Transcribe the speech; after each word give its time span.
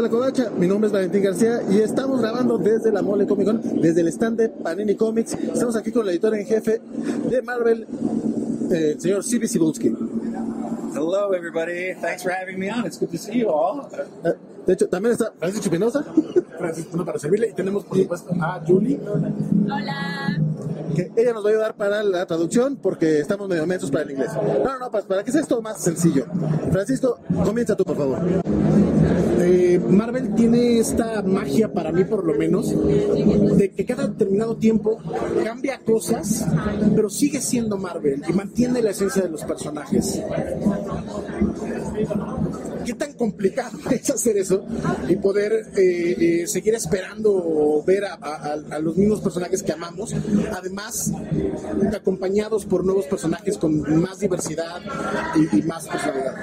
de 0.00 0.08
la 0.08 0.10
Covacha, 0.10 0.50
mi 0.56 0.66
nombre 0.66 0.86
es 0.86 0.92
Valentín 0.92 1.22
García 1.22 1.60
y 1.70 1.78
estamos 1.80 2.22
grabando 2.22 2.56
desde 2.56 2.90
la 2.90 3.02
Mole 3.02 3.26
Comic 3.26 3.46
Con, 3.46 3.60
desde 3.82 4.00
el 4.00 4.08
stand 4.08 4.38
de 4.38 4.48
Panini 4.48 4.94
Comics. 4.94 5.34
Estamos 5.34 5.76
aquí 5.76 5.92
con 5.92 6.04
el 6.04 6.10
editor 6.10 6.34
en 6.34 6.46
jefe 6.46 6.80
de 7.28 7.42
Marvel, 7.42 7.86
eh, 8.70 8.92
el 8.94 9.00
señor 9.00 9.22
Sibi 9.22 9.46
Cibulski. 9.46 9.94
Hello, 10.94 11.34
everybody. 11.34 11.94
Thanks 12.00 12.22
for 12.22 12.32
having 12.32 12.58
me 12.58 12.70
on. 12.70 12.86
It's 12.86 12.98
good 12.98 13.10
to 13.10 13.18
see 13.18 13.40
you 13.40 13.50
all. 13.50 13.88
Eh, 14.24 14.32
De 14.66 14.72
hecho, 14.74 14.88
también 14.88 15.12
está 15.12 15.32
Francisco 15.38 15.64
Chupinosa, 15.64 16.04
Francisco 16.58 17.04
para 17.04 17.18
servirle 17.18 17.48
y 17.48 17.52
tenemos 17.52 17.84
por 17.84 17.98
supuesto 17.98 18.30
a 18.40 18.60
Julie. 18.66 18.98
Hola. 19.64 20.38
Que 20.94 21.10
ella 21.16 21.32
nos 21.32 21.44
va 21.44 21.48
a 21.48 21.52
ayudar 21.52 21.74
para 21.76 22.02
la 22.02 22.26
traducción 22.26 22.76
porque 22.76 23.20
estamos 23.20 23.48
medio 23.48 23.66
mensos 23.66 23.90
para 23.90 24.04
el 24.04 24.12
inglés. 24.12 24.30
No, 24.34 24.64
no, 24.64 24.78
no, 24.78 24.90
para, 24.90 25.06
para 25.06 25.24
que 25.24 25.32
sea 25.32 25.40
esto 25.40 25.60
más 25.62 25.82
sencillo. 25.82 26.26
Francisco, 26.70 27.18
comienza 27.44 27.76
tú, 27.76 27.84
por 27.84 27.96
favor. 27.96 28.18
Eh, 29.42 29.80
Marvel 29.88 30.34
tiene 30.34 30.78
esta 30.78 31.22
magia 31.22 31.72
para 31.72 31.90
mí 31.92 32.04
por 32.04 32.24
lo 32.24 32.34
menos 32.34 32.74
de 33.56 33.72
que 33.74 33.86
cada 33.86 34.06
determinado 34.06 34.56
tiempo 34.56 34.98
cambia 35.42 35.78
cosas 35.78 36.44
pero 36.94 37.08
sigue 37.08 37.40
siendo 37.40 37.78
Marvel 37.78 38.22
y 38.28 38.32
mantiene 38.32 38.82
la 38.82 38.90
esencia 38.90 39.22
de 39.22 39.30
los 39.30 39.42
personajes 39.44 40.20
qué 42.84 42.94
tan 42.94 43.12
complicado 43.14 43.78
es 43.90 44.10
hacer 44.10 44.36
eso 44.36 44.64
y 45.08 45.16
poder 45.16 45.70
eh, 45.76 46.42
eh, 46.42 46.46
seguir 46.46 46.74
esperando 46.74 47.82
ver 47.86 48.04
a, 48.04 48.78
los 48.80 48.96
mismos 48.96 49.20
personajes 49.20 49.62
que 49.62 49.72
amamos 49.72 50.14
además 50.52 51.12
acompañados 51.94 52.64
por 52.64 52.84
nuevos 52.84 53.06
personajes 53.06 53.58
con 53.58 54.00
más 54.00 54.18
diversidad 54.18 54.80
y 55.52 55.62
más 55.62 55.86
personalidad 55.86 56.34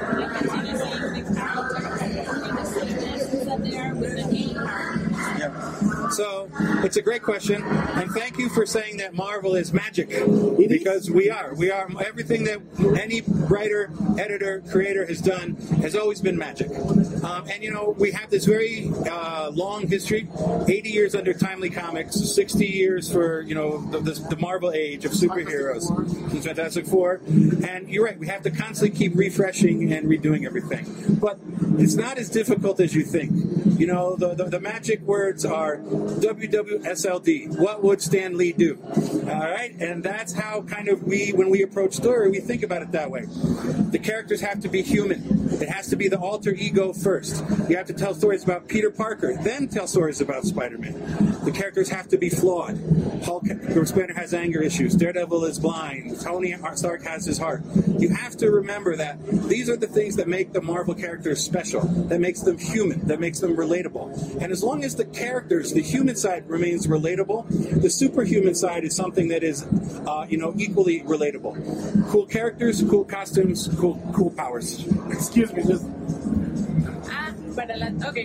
So 6.12 6.50
it's 6.84 6.98
a 6.98 7.02
great 7.02 7.24
question, 7.24 7.64
and 7.64 8.12
thank 8.12 8.38
you 8.38 8.50
for 8.50 8.66
saying 8.66 8.98
that 8.98 9.14
Marvel 9.14 9.56
is 9.56 9.74
magic 9.74 10.10
because 10.10 11.10
we 11.10 11.30
are. 11.30 11.54
We 11.56 11.72
are 11.72 11.90
everything 12.06 12.44
that 12.46 12.62
any 13.00 13.22
writer, 13.28 13.92
editor, 14.18 14.64
creator 14.72 15.06
has 15.06 15.22
done 15.22 15.56
has 15.82 15.96
always 15.96 16.22
been 16.22 16.38
magic. 16.38 16.70
Um, 17.24 17.48
and 17.50 17.64
you 17.64 17.72
know 17.72 17.96
we 17.98 18.12
have 18.12 18.30
this 18.30 18.46
very 18.46 18.92
uh, 19.10 19.52
long 19.54 19.88
history, 19.88 20.28
80 20.68 20.90
years 20.90 21.16
under 21.16 21.34
Timely 21.34 21.70
Comics, 21.70 22.16
60 22.16 22.66
years 22.66 23.12
for 23.12 23.42
you 23.42 23.56
know 23.56 23.82
the, 23.92 24.00
the, 24.00 24.12
the 24.30 24.38
Marvel 24.38 24.72
age 24.72 25.06
of 25.06 25.12
superheroes 25.12 25.88
since 26.32 26.46
Fantastic 26.46 26.86
Four. 26.86 27.22
And 27.28 27.90
you're 27.90 28.06
right, 28.06 28.18
we 28.18 28.28
have 28.28 28.44
to 28.44 28.52
constantly 28.52 28.98
keep 28.98 29.16
refreshing 29.16 29.92
and 29.92 30.08
redoing 30.08 30.46
everything. 30.46 30.86
But 31.20 31.40
it's 31.78 31.96
not 31.96 32.18
as 32.18 32.30
difficult 32.30 32.80
as 32.80 32.96
you 32.96 33.04
think. 33.04 33.32
You 33.80 33.88
know, 33.88 34.16
the, 34.16 34.34
the, 34.34 34.46
the 34.46 34.60
magic 34.60 35.02
words 35.02 35.46
are 35.46 35.78
WWSLD. 35.98 37.58
What 37.60 37.84
would 37.84 38.02
Stan 38.02 38.38
Lee 38.38 38.54
do? 38.54 38.80
All 39.30 39.40
right, 39.40 39.76
and 39.80 40.04
that's 40.04 40.34
how 40.34 40.62
kind 40.64 40.88
of 40.88 41.04
we, 41.04 41.32
when 41.32 41.50
we 41.50 41.64
approach 41.64 41.94
story, 41.94 42.30
we 42.30 42.40
think 42.40 42.64
about 42.64 42.82
it 42.82 42.92
that 42.92 43.10
way. 43.10 43.26
The 43.92 44.00
characters 44.00 44.42
have 44.42 44.62
to 44.62 44.70
be 44.70 44.82
human. 44.82 45.50
It 45.62 45.70
has 45.70 45.88
to 45.90 45.96
be 45.96 46.08
the 46.08 46.20
alter 46.20 46.52
ego 46.52 46.94
first. 46.94 47.44
You 47.70 47.78
have 47.78 47.88
to 47.88 47.94
tell 47.94 48.14
stories 48.14 48.44
about 48.44 48.68
Peter 48.68 48.92
Parker, 48.92 49.36
then 49.42 49.68
tell 49.68 49.88
stories 49.88 50.22
about 50.22 50.44
Spider-Man. 50.44 51.44
The 51.44 51.52
characters 51.52 51.90
have 51.90 52.08
to 52.10 52.18
be 52.18 52.30
flawed. 52.30 52.78
Hulk, 53.24 53.44
Banner 53.48 54.14
has 54.14 54.34
anger 54.34 54.62
issues. 54.62 54.94
Daredevil 54.96 55.46
is 55.46 55.60
blind. 55.60 56.20
Tony 56.22 56.56
Stark 56.76 57.04
has 57.04 57.26
his 57.26 57.38
heart. 57.38 57.64
You 57.98 58.10
have 58.10 58.38
to 58.38 58.52
remember 58.52 58.96
that 58.96 59.26
these 59.48 59.70
are 59.70 59.78
the 59.78 59.88
things 59.88 60.16
that 60.18 60.28
make 60.28 60.54
the 60.54 60.62
Marvel 60.62 60.94
characters 60.94 61.44
special. 61.44 61.82
That 61.82 62.20
makes 62.20 62.42
them 62.42 62.58
human. 62.58 63.08
That 63.08 63.20
makes 63.20 63.40
them 63.40 63.56
relatable. 63.56 64.42
And 64.42 64.52
as 64.52 64.64
long 64.64 64.84
as 64.84 64.96
the 64.96 65.06
characters, 65.06 65.74
the 65.74 65.82
human 65.88 66.16
side 66.16 66.48
remains 66.50 66.88
relatable, 66.88 67.82
the 67.82 67.90
superhuman 67.90 68.56
side 68.56 68.84
is 68.84 68.96
something 68.96 69.30
that 69.30 69.44
is, 69.44 69.64
uh, 70.06 70.26
you 70.30 70.38
know, 70.38 70.54
equally 70.58 71.02
relatable. 71.02 71.54
Cool 72.10 72.26
characters, 72.26 72.84
cool 72.90 73.06
costumes, 73.06 73.70
cool 73.80 74.00
cool 74.14 74.32
powers. 74.32 74.86
excuse 75.10 75.52
me 75.54 75.64
just 75.64 75.86
para 77.58 77.76
la. 77.76 77.88
Ok. 78.08 78.18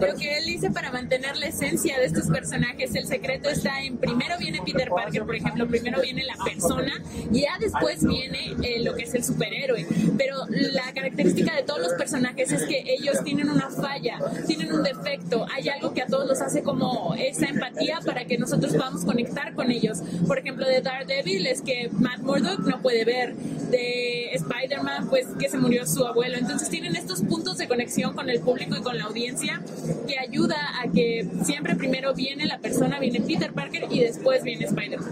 Lo 0.00 0.16
que 0.16 0.38
él 0.38 0.46
dice 0.46 0.70
para 0.70 0.90
mantener 0.90 1.36
la 1.36 1.46
esencia 1.46 1.98
de 1.98 2.06
estos 2.06 2.26
personajes, 2.26 2.94
el 2.94 3.06
secreto 3.06 3.50
está 3.50 3.82
en 3.82 3.98
primero 3.98 4.36
viene 4.38 4.60
Peter 4.64 4.88
Parker, 4.88 5.24
por 5.24 5.36
ejemplo, 5.36 5.68
primero 5.68 6.00
viene 6.00 6.24
la 6.24 6.42
persona 6.42 6.92
y 7.30 7.42
ya 7.42 7.58
después 7.60 8.04
viene 8.04 8.54
eh, 8.62 8.82
lo 8.82 8.94
que 8.94 9.02
es 9.02 9.14
el 9.14 9.22
superhéroe. 9.22 9.86
Pero 10.16 10.36
la 10.48 10.92
característica 10.94 11.54
de 11.54 11.62
todos 11.62 11.80
los 11.80 11.92
personajes 11.92 12.50
es 12.50 12.64
que 12.64 12.82
ellos 12.86 13.22
tienen 13.22 13.50
una 13.50 13.68
falla, 13.70 14.18
tienen 14.46 14.72
un 14.72 14.82
defecto, 14.82 15.46
hay 15.54 15.68
algo 15.68 15.92
que 15.92 16.02
a 16.02 16.06
todos 16.06 16.26
los 16.26 16.40
hace 16.40 16.62
como 16.62 17.14
esa 17.14 17.46
empatía 17.46 18.00
para 18.04 18.24
que 18.24 18.38
nosotros 18.38 18.72
podamos 18.72 19.04
conectar 19.04 19.54
con 19.54 19.70
ellos. 19.70 19.98
Por 20.26 20.38
ejemplo, 20.38 20.66
de 20.66 20.80
Daredevil 20.80 21.46
es 21.46 21.60
que 21.60 21.90
Matt 21.92 22.20
Murdock 22.20 22.60
no 22.60 22.80
puede 22.80 23.04
ver, 23.04 23.34
de 23.70 24.30
Spider-Man, 24.32 25.08
pues 25.08 25.26
que 25.38 25.48
se 25.48 25.58
murió 25.58 25.86
su 25.86 26.04
abuelo. 26.06 26.36
Entonces 26.38 26.68
tienen 26.68 26.96
estos 26.96 27.22
puntos 27.22 27.58
de 27.58 27.68
conexión 27.68 28.14
con 28.14 28.28
el 28.30 28.40
público 28.40 28.76
y 28.76 28.82
con 28.82 28.96
la 28.98 29.04
audiencia 29.04 29.60
que 30.06 30.18
ayuda 30.18 30.56
a 30.82 30.90
que 30.90 31.28
siempre 31.44 31.74
primero 31.76 32.14
viene 32.14 32.46
la 32.46 32.58
persona, 32.58 32.98
viene 32.98 33.20
Peter 33.20 33.52
Parker 33.52 33.86
y 33.90 34.00
después 34.00 34.42
viene 34.42 34.64
Spider-Man. 34.66 35.08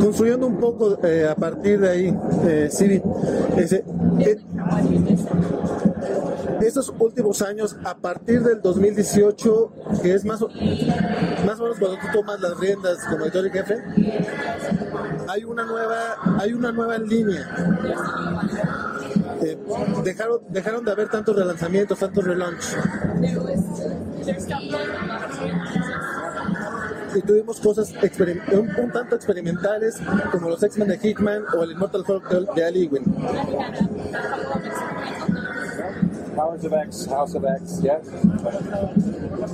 Construyendo 0.00 0.46
un 0.46 0.58
poco 0.58 0.98
eh, 1.04 1.26
a 1.28 1.34
partir 1.34 1.80
de 1.80 1.88
ahí, 1.90 2.14
eh, 2.46 2.68
ese- 2.70 3.02
eh, 4.20 4.36
estos 6.66 6.92
últimos 6.98 7.42
años, 7.42 7.76
a 7.84 7.96
partir 7.96 8.42
del 8.42 8.60
2018, 8.60 9.72
que 10.02 10.14
es 10.14 10.24
más 10.24 10.42
o, 10.42 10.48
más 10.48 11.60
o 11.60 11.62
menos 11.62 11.78
cuando 11.78 11.98
tú 11.98 12.06
tomas 12.12 12.40
las 12.40 12.58
riendas 12.58 12.98
como 13.08 13.24
editor 13.24 13.46
en 13.46 13.52
jefe, 13.52 13.74
hay 15.28 15.44
una 15.44 15.64
nueva, 15.64 16.16
hay 16.38 16.52
una 16.52 16.72
nueva 16.72 16.98
línea. 16.98 17.48
Eh, 19.42 19.56
dejaron, 20.02 20.40
dejaron 20.48 20.84
de 20.84 20.90
haber 20.90 21.08
tantos 21.08 21.36
relanzamientos, 21.36 21.98
tantos 21.98 22.24
relaunch. 22.24 22.74
Y 27.14 27.22
tuvimos 27.22 27.60
cosas 27.60 27.92
un, 28.52 28.70
un 28.76 28.92
tanto 28.92 29.16
experimentales 29.16 29.96
como 30.30 30.50
los 30.50 30.62
X-Men 30.62 30.88
de 30.88 31.00
Hickman 31.02 31.44
o 31.56 31.62
el 31.62 31.72
Immortal 31.72 32.04
Hulk 32.06 32.28
de, 32.28 32.46
de 32.54 32.64
Al 32.64 32.76
Ewing. 32.76 33.04
Powers 36.38 36.64
of 36.64 36.72
X, 36.72 37.04
House 37.06 37.34
of 37.34 37.44
X, 37.44 37.80
yes. 37.82 38.06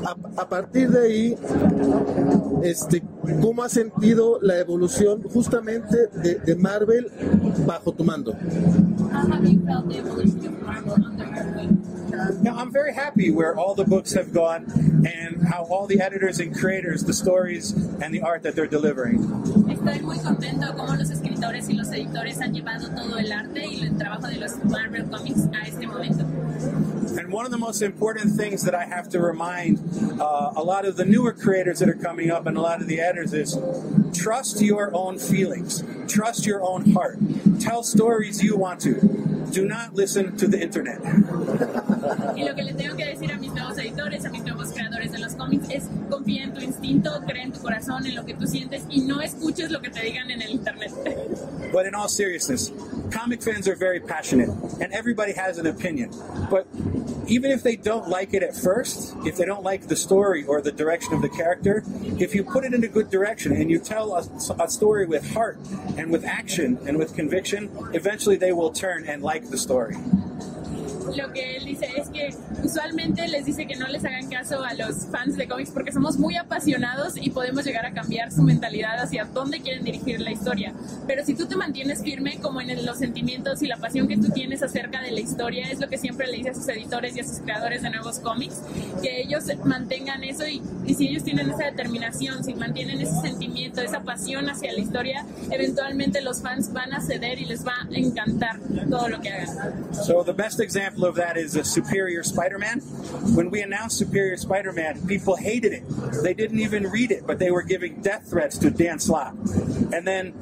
a, 0.05 0.15
a 0.37 0.47
partir 0.47 0.91
de 0.91 1.01
ahí, 1.01 1.39
este, 2.63 3.03
¿cómo 3.41 3.63
has 3.63 3.73
sentido 3.73 4.39
la 4.43 4.59
evolución 4.59 5.23
justamente 5.23 6.09
de, 6.09 6.35
de 6.41 6.55
Marvel 6.57 7.11
bajo 7.67 7.93
tu 7.93 8.05
mando? 8.05 8.37
Now, 12.43 12.57
I'm 12.59 12.71
very 12.71 12.93
happy 12.93 13.31
where 13.31 13.57
all 13.57 13.75
the 13.75 13.85
books 13.85 14.13
have 14.13 14.33
gone 14.35 14.67
and 15.07 15.43
how 15.49 15.65
all 15.65 15.87
the 15.87 16.03
editors 16.03 16.39
and 16.39 16.55
creators, 16.55 17.03
the 17.03 17.15
stories 17.15 17.73
and 18.03 18.13
the 18.13 18.21
art 18.21 18.43
that 18.43 18.55
they're 18.55 18.67
delivering. 18.69 19.21
Estoy 19.69 20.01
muy 20.03 20.19
contento 20.19 20.77
como 20.77 20.95
los 20.95 21.11
escritores 21.11 21.69
y 21.71 21.73
los 21.75 21.89
editores 21.89 22.41
han 22.41 22.53
llevado 22.53 22.89
todo 22.95 23.19
el 23.19 23.33
arte 23.33 23.67
y 23.67 23.83
el 23.83 23.97
trabajo 23.97 24.27
de 24.29 24.37
los 24.37 24.63
Marvel 24.65 25.05
Comics 25.07 25.49
a 25.55 25.67
este 25.67 25.87
momento. 25.87 26.24
One 27.35 27.45
of 27.45 27.51
the 27.51 27.59
most 27.59 27.83
important 27.83 28.37
things 28.37 28.63
that 28.63 28.77
I 28.77 28.85
have 28.85 29.09
to 29.09 29.19
remind 29.19 29.81
uh, 30.21 30.53
a 30.55 30.63
lot 30.63 30.85
of 30.85 30.95
the 30.95 31.05
newer 31.05 31.33
creators 31.33 31.81
that 31.81 31.89
are 31.89 31.95
coming 31.95 32.31
up 32.31 32.47
and 32.47 32.57
a 32.57 32.61
lot 32.61 32.81
of 32.81 32.87
the 32.87 33.01
editors 33.01 33.33
is 33.33 33.59
trust 34.17 34.63
your 34.63 34.95
own 34.95 35.19
feelings, 35.19 35.83
trust 36.07 36.47
your 36.47 36.63
own 36.63 36.93
heart, 36.93 37.19
tell 37.59 37.83
stories 37.83 38.41
you 38.41 38.57
want 38.57 38.79
to. 38.83 39.49
Do 39.51 39.67
not 39.67 39.95
listen 39.95 40.37
to 40.37 40.47
the 40.47 40.63
internet. 40.63 41.01
Y 42.37 42.45
lo 42.45 42.55
que 42.55 42.63
le 42.63 42.73
tengo 42.75 42.97
que 42.97 43.07
decir 43.07 43.33
a 43.33 43.37
mis 43.37 43.53
nuevos 43.53 43.79
editores, 43.79 44.25
a 44.25 44.31
mis 44.31 44.43
nuevos 44.43 44.73
creadores 44.73 45.13
de 45.13 45.19
los 45.19 45.35
cómics 45.35 45.69
es 45.71 45.85
confía 46.11 46.45
en 46.45 46.55
tu 46.55 46.61
instinto, 46.61 47.23
cree 47.27 47.43
en 47.43 47.53
tu 47.53 47.61
corazón, 47.61 48.07
en 48.07 48.15
lo 48.15 48.25
que 48.25 48.35
tú 48.35 48.47
sientes 48.47 48.83
y 48.89 49.03
no 49.03 49.21
escuches 49.21 49.71
lo 49.71 49.81
que 49.81 49.91
te 49.91 50.01
digan 50.01 50.31
en 50.31 50.43
el 50.43 50.51
internet. 50.51 50.93
But 51.73 51.87
in 51.87 51.95
all 51.95 52.09
seriousness, 52.09 52.71
comic 53.11 53.43
fans 53.43 53.67
are 53.67 53.77
very 53.77 54.01
passionate, 54.01 54.49
and 54.81 54.93
everybody 54.93 55.33
has 55.33 55.59
an 55.59 55.67
opinion. 55.67 56.11
But 56.51 56.67
even 57.27 57.51
if 57.51 57.63
they 57.63 57.77
don't 57.77 58.09
like 58.09 58.35
it 58.35 58.43
at 58.43 58.55
first, 58.55 59.17
if 59.25 59.37
they 59.37 59.45
don't 59.45 59.63
like 59.63 59.89
the 59.89 59.97
story 59.97 60.45
or 60.45 60.61
the 60.61 60.73
direction 60.73 61.15
of 61.15 61.23
the 61.23 61.29
character, 61.29 61.83
if 62.19 62.35
you 62.35 62.45
put 62.45 62.65
it 62.65 62.75
in 62.75 62.85
a 62.85 62.89
good 62.89 63.11
direction 63.11 63.53
and 63.53 63.71
you 63.71 63.79
tell 63.79 64.15
a, 64.15 64.25
a 64.63 64.69
story 64.69 65.07
with 65.07 65.33
heart 65.33 65.59
and 65.97 66.11
with 66.11 66.25
action 66.25 66.79
and 66.87 66.99
with 66.99 67.15
conviction, 67.15 67.71
eventually 67.93 68.37
they 68.37 68.53
will 68.53 68.71
turn 68.71 69.05
and 69.07 69.23
like 69.23 69.51
the 69.51 69.59
story. 69.59 69.97
Lo 71.17 71.33
que 71.33 71.57
él 71.57 71.65
dice 71.65 71.89
es 71.97 72.09
que 72.09 72.35
usualmente 72.63 73.29
les 73.29 73.45
dice 73.45 73.67
que 73.67 73.77
no 73.77 73.87
les 73.89 74.05
hagan 74.05 74.29
caso 74.29 74.63
a 74.65 74.75
los 74.75 75.07
fans 75.07 75.37
de 75.37 75.47
cómics 75.47 75.71
porque 75.71 75.93
somos 75.93 76.19
muy 76.19 76.37
apasionados 76.37 77.15
y 77.17 77.31
podemos 77.31 77.65
llegar 77.65 77.87
a 77.87 77.93
cambiar 77.93 78.33
su 78.33 78.43
mentalidad 78.43 78.99
hacia 78.99 79.25
dónde 79.25 79.61
quieren 79.61 79.85
dirigir 79.85 80.21
la 80.21 80.33
historia. 80.33 80.73
Pero 81.07 81.25
si 81.25 81.35
tú 81.35 81.47
te 81.47 81.57
mantienes 81.57 82.03
firme 82.03 82.39
como 82.41 82.61
en 82.61 82.85
los 82.85 82.99
sentimientos 82.99 83.63
y 83.63 83.67
la 83.67 83.77
pasión 83.77 84.09
que 84.09 84.17
tú 84.17 84.29
tienes 84.31 84.63
acerca 84.63 85.03
de 85.03 85.11
la 85.11 85.21
historia, 85.21 85.71
es 85.71 85.81
lo 85.81 85.89
que 85.89 85.99
siempre 85.99 86.27
le 86.27 86.39
dice 86.39 86.51
a 86.51 86.55
sus 86.55 86.69
editores 86.69 87.17
y 87.17 87.21
a 87.21 87.25
sus 87.25 87.39
creadores 87.41 87.83
de 87.83 87.91
nuevos 87.91 88.19
cómics, 88.21 88.61
que 89.03 89.23
ellos 89.23 89.45
mantengan 89.65 90.25
eso 90.25 90.47
y, 90.47 90.63
y 90.87 90.95
si 90.95 91.09
ellos 91.09 91.25
tienen 91.25 91.51
esa 91.51 91.65
determinación, 91.65 92.45
si 92.45 92.55
mantienen 92.55 93.01
ese 93.01 93.21
sentimiento, 93.21 93.81
esa 93.81 94.01
pasión 94.01 94.49
hacia 94.49 94.73
la 94.73 94.81
historia, 94.81 95.27
eventualmente 95.51 96.21
los 96.21 96.41
fans 96.41 96.73
van 96.73 96.93
a 96.93 97.01
ceder 97.01 97.39
y 97.41 97.45
les 97.45 97.67
va 97.67 97.75
a 97.83 97.87
encantar 97.91 98.59
todo 98.89 99.09
lo 99.09 99.21
que 99.21 99.31
hagan. 99.31 99.75
So 100.05 100.25
the 100.25 100.33
best 100.33 100.61
example 100.61 100.94
of 101.03 101.17
that 101.17 101.37
is 101.37 101.57
a 101.57 101.65
Superior 101.65 102.23
Spider-Man. 102.23 102.81
When 103.35 103.51
we 103.51 103.63
announced 103.63 103.99
Superior 103.99 104.37
Spider-Man, 104.37 105.07
people 105.09 105.35
hated 105.35 105.73
it. 105.73 105.83
They 106.23 106.35
didn't 106.35 106.61
even 106.61 106.89
read 106.89 107.11
it, 107.11 107.27
but 107.27 107.39
they 107.39 107.51
were 107.51 107.63
giving 107.63 108.03
death 108.03 108.29
threats 108.29 108.59
to 108.59 108.71
Dan 108.71 108.99
Slott. 108.99 109.35
And 109.93 110.07
then 110.07 110.35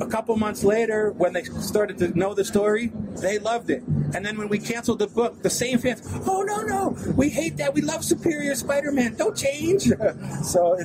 a 0.00 0.06
couple 0.06 0.36
months 0.36 0.64
later, 0.64 1.12
when 1.12 1.32
they 1.32 1.44
started 1.44 1.96
to 1.98 2.18
know 2.18 2.34
the 2.34 2.44
story, 2.44 2.92
they 3.22 3.38
loved 3.38 3.70
it. 3.70 3.82
And 4.14 4.24
then 4.24 4.38
when 4.38 4.48
we 4.48 4.58
canceled 4.58 5.00
the 5.00 5.06
book, 5.06 5.42
the 5.42 5.50
same 5.50 5.78
fans, 5.78 6.02
oh 6.26 6.42
no 6.42 6.62
no, 6.62 6.96
we 7.16 7.28
hate 7.28 7.56
that. 7.58 7.74
We 7.74 7.82
love 7.82 8.04
Superior 8.04 8.54
Spider-Man. 8.54 9.16
Don't 9.16 9.36
change. 9.36 9.90
so 10.42 10.78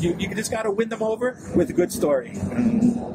you, 0.00 0.16
you 0.18 0.34
just 0.34 0.50
got 0.50 0.62
to 0.62 0.70
win 0.70 0.88
them 0.88 1.02
over 1.02 1.36
with 1.56 1.70
a 1.70 1.72
good 1.72 1.92
story. 1.92 2.32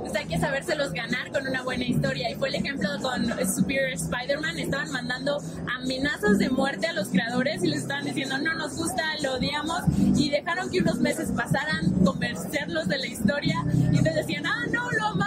Pues 0.02 0.14
hay 0.16 0.26
que 0.26 0.38
sabérselos 0.38 0.92
ganar 0.94 1.32
con 1.32 1.48
una 1.48 1.64
buena 1.64 1.86
historia. 1.86 2.30
Y 2.30 2.36
fue 2.36 2.50
el 2.50 2.56
ejemplo 2.56 2.90
con 3.02 3.26
Superior 3.48 3.92
Spider-Man. 3.92 4.60
Estaban 4.60 4.92
mandando 4.92 5.42
amenazas 5.76 6.38
de 6.40 6.50
muerte 6.50 6.88
a 6.88 6.94
los 6.94 7.10
creadores 7.10 7.64
y 7.64 7.68
les 7.68 7.84
estaban 7.84 8.06
diciendo 8.06 8.38
no 8.38 8.54
nos 8.54 8.76
gusta, 8.76 9.04
lo 9.22 9.36
odiamos. 9.36 9.84
Y 10.16 10.30
dejaron 10.30 10.70
que 10.70 10.80
unos 10.80 11.00
meses 11.00 11.32
pasaran, 11.32 11.90
convencerlos 12.04 12.88
de 12.88 12.98
la 12.98 13.08
historia. 13.08 13.56
Y 13.92 13.98
entonces 13.98 14.16
decían, 14.16 14.46
ah, 14.46 14.66
no, 14.72 14.92
lo 14.92 15.06
amamos. 15.08 15.23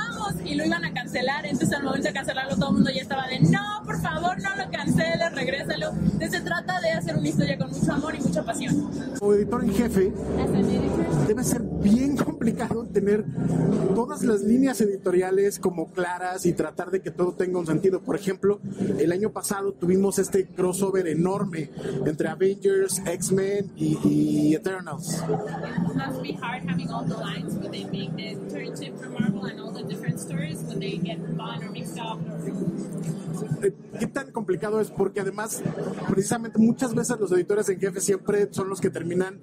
Y 0.47 0.55
lo 0.55 0.65
iban 0.65 0.85
a 0.85 0.93
cancelar. 0.93 1.47
Entonces 1.47 1.77
al 1.77 1.85
momento 1.85 2.09
de 2.09 2.15
cancelarlo 2.15 2.57
todo 2.57 2.69
el 2.69 2.75
mundo 2.75 2.91
ya 2.91 3.03
estaba 3.03 3.27
de 3.27 3.41
no, 3.41 3.83
por 3.85 4.01
favor, 4.01 4.41
no 4.41 4.57
lo 4.57 4.71
canceles, 4.71 5.33
regrésalo. 5.35 5.91
Entonces 5.91 6.31
se 6.31 6.41
trata 6.41 6.81
de 6.81 6.91
hacer 6.93 7.17
una 7.17 7.29
historia 7.29 7.59
con 7.59 7.71
mucho 7.71 7.93
amor 7.93 8.15
y 8.15 8.21
mucha 8.21 8.45
pasión. 8.45 8.91
Como 9.19 9.35
editor 9.35 9.65
en 9.65 9.75
jefe, 9.75 10.13
debe 11.27 11.45
ser 11.45 11.63
bien 11.63 12.17
complicado 12.25 12.87
tener 12.87 13.25
todas 13.95 14.23
las 14.23 14.43
líneas 14.43 14.81
editoriales 14.81 15.59
como 15.59 15.91
claras 15.91 16.47
y 16.47 16.53
tratar 16.53 16.91
de 16.91 17.01
que 17.01 17.11
todo 17.11 17.33
tenga 17.33 17.59
un 17.59 17.67
sentido. 17.67 18.01
Por 18.01 18.17
ejemplo, 18.17 18.61
el 18.99 19.13
año 19.13 19.33
pasado 19.33 19.73
tuvimos 19.73 20.19
este 20.19 20.47
crossover 20.47 21.07
enorme 21.09 21.71
entre 22.07 22.29
Avengers, 22.29 23.03
X-Men 23.05 23.73
y, 23.77 23.99
y 24.05 24.55
Eternals. 24.55 25.23
It 25.23 25.97
must 25.97 26.23
be 26.23 26.33
hard 26.33 26.63
having 26.69 26.91
all 26.91 27.05
the 27.05 27.17
lines 27.17 27.55
when 27.57 27.71
they 27.71 27.85
make 27.85 28.15
the 28.17 28.35
internship 28.35 28.99
for 28.99 29.09
Marvel 29.09 29.45
and 29.47 29.61
all 29.61 29.73
the 29.73 29.83
different 29.83 30.19
stories 30.21 30.36
when 30.37 30.81
they 30.81 30.97
get 30.99 31.25
combined 31.25 31.65
or 31.65 31.71
mixed 31.71 31.99
up. 31.99 32.19
Eh, 33.63 33.73
¿Qué 33.99 34.07
tan 34.07 34.31
complicado 34.33 34.81
es? 34.81 34.91
Porque 34.91 35.21
además, 35.21 35.63
precisamente 36.09 36.59
muchas 36.59 36.95
veces 36.95 37.19
los 37.19 37.33
editores 37.33 37.69
en 37.69 37.81
jefe 37.81 38.01
siempre 38.01 38.49
son 38.51 38.69
los 38.69 38.81
que 38.81 38.91
terminan 38.91 39.41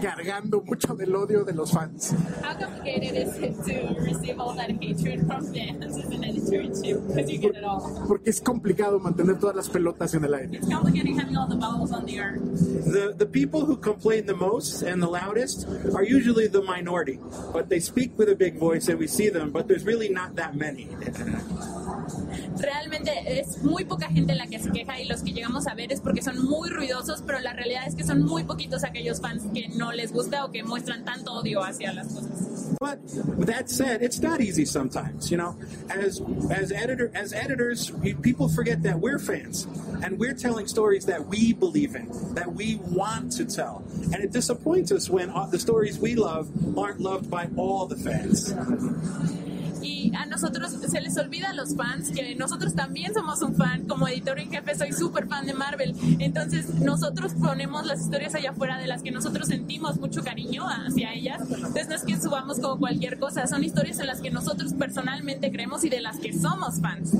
cargando 0.00 0.62
mucho 0.62 0.94
del 0.94 1.14
odio 1.14 1.44
de 1.44 1.52
los 1.52 1.72
fans. 1.72 2.14
How 2.42 2.54
complicated 2.56 3.16
is 3.16 3.36
it 3.38 3.56
to 3.64 4.00
receive 4.00 4.40
all 4.40 4.54
that 4.56 4.70
hatred 4.80 5.26
from 5.26 5.44
fans 5.52 5.84
as 5.84 5.96
an 5.96 6.22
internship? 6.22 7.06
Because 7.08 7.30
you 7.30 7.40
get 7.40 7.56
it 7.56 7.64
all. 7.64 7.80
Porque 8.06 8.30
es 8.30 8.40
complicado 8.40 9.00
mantener 9.00 9.38
todas 9.38 9.56
las 9.56 9.68
pelotas 9.68 10.14
en 10.14 10.24
el 10.24 10.34
aire. 10.34 10.56
It's 10.56 10.68
complicated 10.68 11.18
having 11.18 11.36
all 11.36 11.48
the 11.48 11.56
balls 11.56 11.92
on 11.92 12.06
the 12.06 12.18
air. 12.18 12.38
The, 12.38 13.14
the 13.16 13.26
people 13.26 13.66
who 13.66 13.76
complain 13.76 14.26
the 14.26 14.36
most 14.36 14.82
and 14.82 15.02
the 15.02 15.08
loudest 15.08 15.66
are 15.94 16.04
usually 16.04 16.46
the 16.48 16.62
minority, 16.62 17.18
but 17.52 17.68
they 17.68 17.80
speak 17.80 18.16
with 18.16 18.28
a 18.28 18.36
big 18.36 18.58
voice 18.58 18.88
and 18.88 18.98
we 18.98 19.08
see 19.08 19.28
them, 19.28 19.50
but 19.50 19.66
there's 19.66 19.84
really 19.84 20.08
not 20.08 20.27
that 20.36 20.54
many. 20.54 20.88
Realmente 22.60 23.40
es 23.40 23.62
muy 23.62 23.84
poca 23.84 24.08
gente 24.08 24.34
la 24.34 24.46
que 24.46 24.58
se 24.58 24.70
queja 24.70 25.00
y 25.00 25.06
los 25.06 25.22
que 25.22 25.32
llegamos 25.32 25.66
a 25.66 25.74
ver 25.74 25.92
es 25.92 26.00
porque 26.00 26.22
son 26.22 26.44
muy 26.44 26.70
ruidosos, 26.70 27.22
pero 27.26 27.40
la 27.40 27.52
realidad 27.52 27.86
es 27.86 27.94
que 27.94 28.04
son 28.04 28.22
muy 28.24 28.44
poquitos 28.44 28.84
aquellos 28.84 29.20
fans 29.20 29.44
que 29.54 29.68
no 29.68 29.92
les 29.92 30.12
gusta 30.12 30.44
o 30.44 30.50
que 30.50 30.62
muestran 30.62 31.04
tanto 31.04 31.32
odio 31.32 31.62
hacia 31.62 31.92
las 31.92 32.08
cosas. 32.08 32.48
But 32.80 32.98
that 33.46 33.70
said, 33.70 34.02
it's 34.02 34.20
not 34.20 34.40
easy 34.40 34.64
sometimes. 34.64 35.30
You 35.30 35.38
know, 35.38 35.56
as 35.90 36.20
as 36.50 36.70
editor 36.70 37.10
as 37.14 37.32
editors, 37.32 37.90
we, 37.90 38.14
people 38.14 38.48
forget 38.48 38.82
that 38.82 39.00
we're 39.00 39.18
fans 39.18 39.66
and 40.02 40.18
we're 40.18 40.34
telling 40.34 40.66
stories 40.68 41.06
that 41.06 41.26
we 41.26 41.52
believe 41.52 41.96
in, 41.96 42.08
that 42.34 42.52
we 42.52 42.76
want 42.76 43.32
to 43.32 43.46
tell, 43.46 43.82
and 44.12 44.16
it 44.16 44.32
disappoints 44.32 44.92
us 44.92 45.08
when 45.10 45.30
uh, 45.30 45.46
the 45.46 45.58
stories 45.58 45.98
we 45.98 46.14
love 46.14 46.48
aren't 46.78 47.00
loved 47.00 47.30
by 47.30 47.48
all 47.56 47.86
the 47.86 47.96
fans. 47.96 48.52
Y 49.82 50.12
a 50.16 50.26
nosotros 50.26 50.72
se 50.72 51.00
les 51.00 51.16
olvida 51.16 51.50
a 51.50 51.52
los 51.52 51.74
fans 51.74 52.10
que 52.10 52.34
nosotros 52.34 52.74
también 52.74 53.14
somos 53.14 53.42
un 53.42 53.54
fan. 53.54 53.86
Como 53.86 54.08
editor 54.08 54.38
en 54.38 54.50
jefe 54.50 54.74
soy 54.74 54.92
súper 54.92 55.26
fan 55.28 55.46
de 55.46 55.54
Marvel. 55.54 55.94
Entonces 56.18 56.74
nosotros 56.74 57.32
ponemos 57.34 57.86
las 57.86 58.00
historias 58.00 58.34
allá 58.34 58.50
afuera 58.50 58.78
de 58.78 58.86
las 58.86 59.02
que 59.02 59.10
nosotros 59.10 59.48
sentimos 59.48 59.98
mucho 59.98 60.22
cariño 60.22 60.64
hacia 60.68 61.12
ellas. 61.14 61.42
Entonces 61.42 61.88
no 61.88 61.94
es 61.94 62.02
que 62.02 62.20
subamos 62.20 62.58
como 62.60 62.78
cualquier 62.78 63.18
cosa, 63.18 63.46
son 63.46 63.64
historias 63.64 63.98
en 64.00 64.06
las 64.06 64.20
que 64.20 64.30
nosotros 64.30 64.72
personalmente 64.74 65.50
creemos 65.50 65.84
y 65.84 65.88
de 65.88 66.00
las 66.00 66.18
que 66.18 66.32
somos 66.32 66.80
fans. 66.80 67.12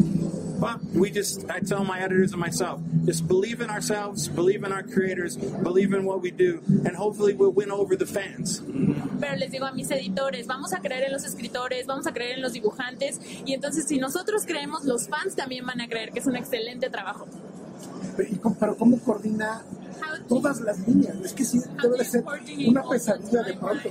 But 0.58 0.82
we 0.92 1.10
just, 1.12 1.48
I 1.48 1.60
tell 1.60 1.84
my 1.84 2.00
editors 2.00 2.32
and 2.32 2.40
myself, 2.40 2.80
just 3.04 3.28
believe 3.28 3.60
in 3.60 3.70
ourselves, 3.70 4.26
believe 4.26 4.64
in 4.64 4.72
our 4.72 4.82
creators, 4.82 5.36
believe 5.36 5.92
in 5.92 6.04
what 6.04 6.20
we 6.20 6.32
do, 6.32 6.60
and 6.84 6.96
hopefully 6.96 7.32
we'll 7.32 7.52
win 7.52 7.70
over 7.70 7.94
the 7.94 8.06
fans. 8.06 8.60
Pero 9.20 9.36
les 9.36 9.50
digo 9.50 9.66
a 9.66 9.72
mis 9.72 9.90
editores, 9.90 10.46
vamos 10.46 10.72
a 10.72 10.80
creer 10.80 11.04
en 11.04 11.12
los 11.12 11.24
escritores, 11.24 11.86
vamos 11.86 12.06
a 12.06 12.12
creer 12.12 12.36
en 12.36 12.42
los 12.42 12.52
dibujantes 12.52 13.20
y 13.44 13.52
entonces 13.52 13.86
si 13.86 13.98
nosotros 13.98 14.44
creemos, 14.46 14.84
los 14.84 15.08
fans 15.08 15.34
también 15.34 15.66
van 15.66 15.80
a 15.80 15.88
creer 15.88 16.12
que 16.12 16.20
es 16.20 16.26
un 16.26 16.36
excelente 16.36 16.90
trabajo. 16.90 17.26
Pero 18.16 18.76
¿cómo 18.76 18.98
coordina 18.98 19.62
todas 20.28 20.60
las 20.60 20.78
líneas? 20.86 21.16
Es 21.24 21.32
que 21.32 21.44
sí, 21.44 21.60
debe 21.82 21.98
de 21.98 22.04
ser 22.04 22.24
una 22.68 22.82
pesadilla 22.88 23.42
de 23.42 23.54
pronto. 23.54 23.88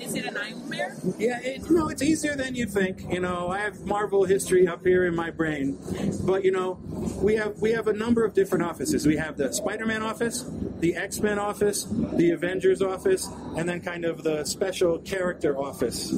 Is 0.00 0.14
it 0.14 0.24
a 0.24 0.30
nightmare? 0.30 0.96
Yeah, 1.18 1.38
it, 1.42 1.70
no, 1.70 1.88
it's 1.88 2.02
easier 2.02 2.34
than 2.34 2.54
you 2.54 2.66
think. 2.66 3.12
You 3.12 3.20
know, 3.20 3.48
I 3.48 3.60
have 3.60 3.84
Marvel 3.84 4.24
history 4.24 4.66
up 4.66 4.84
here 4.84 5.04
in 5.06 5.14
my 5.14 5.30
brain, 5.30 5.76
but 6.24 6.44
you 6.44 6.50
know, 6.50 6.78
we 7.20 7.36
have 7.36 7.60
we 7.60 7.72
have 7.72 7.88
a 7.88 7.92
number 7.92 8.24
of 8.24 8.32
different 8.32 8.64
offices. 8.64 9.06
We 9.06 9.16
have 9.16 9.36
the 9.36 9.52
Spider-Man 9.52 10.02
office, 10.02 10.46
the 10.80 10.96
X-Men 10.96 11.38
office, 11.38 11.86
the 12.16 12.30
Avengers 12.30 12.80
office, 12.80 13.28
and 13.56 13.68
then 13.68 13.80
kind 13.80 14.04
of 14.04 14.22
the 14.22 14.44
special 14.44 14.98
character 15.00 15.58
office. 15.58 16.12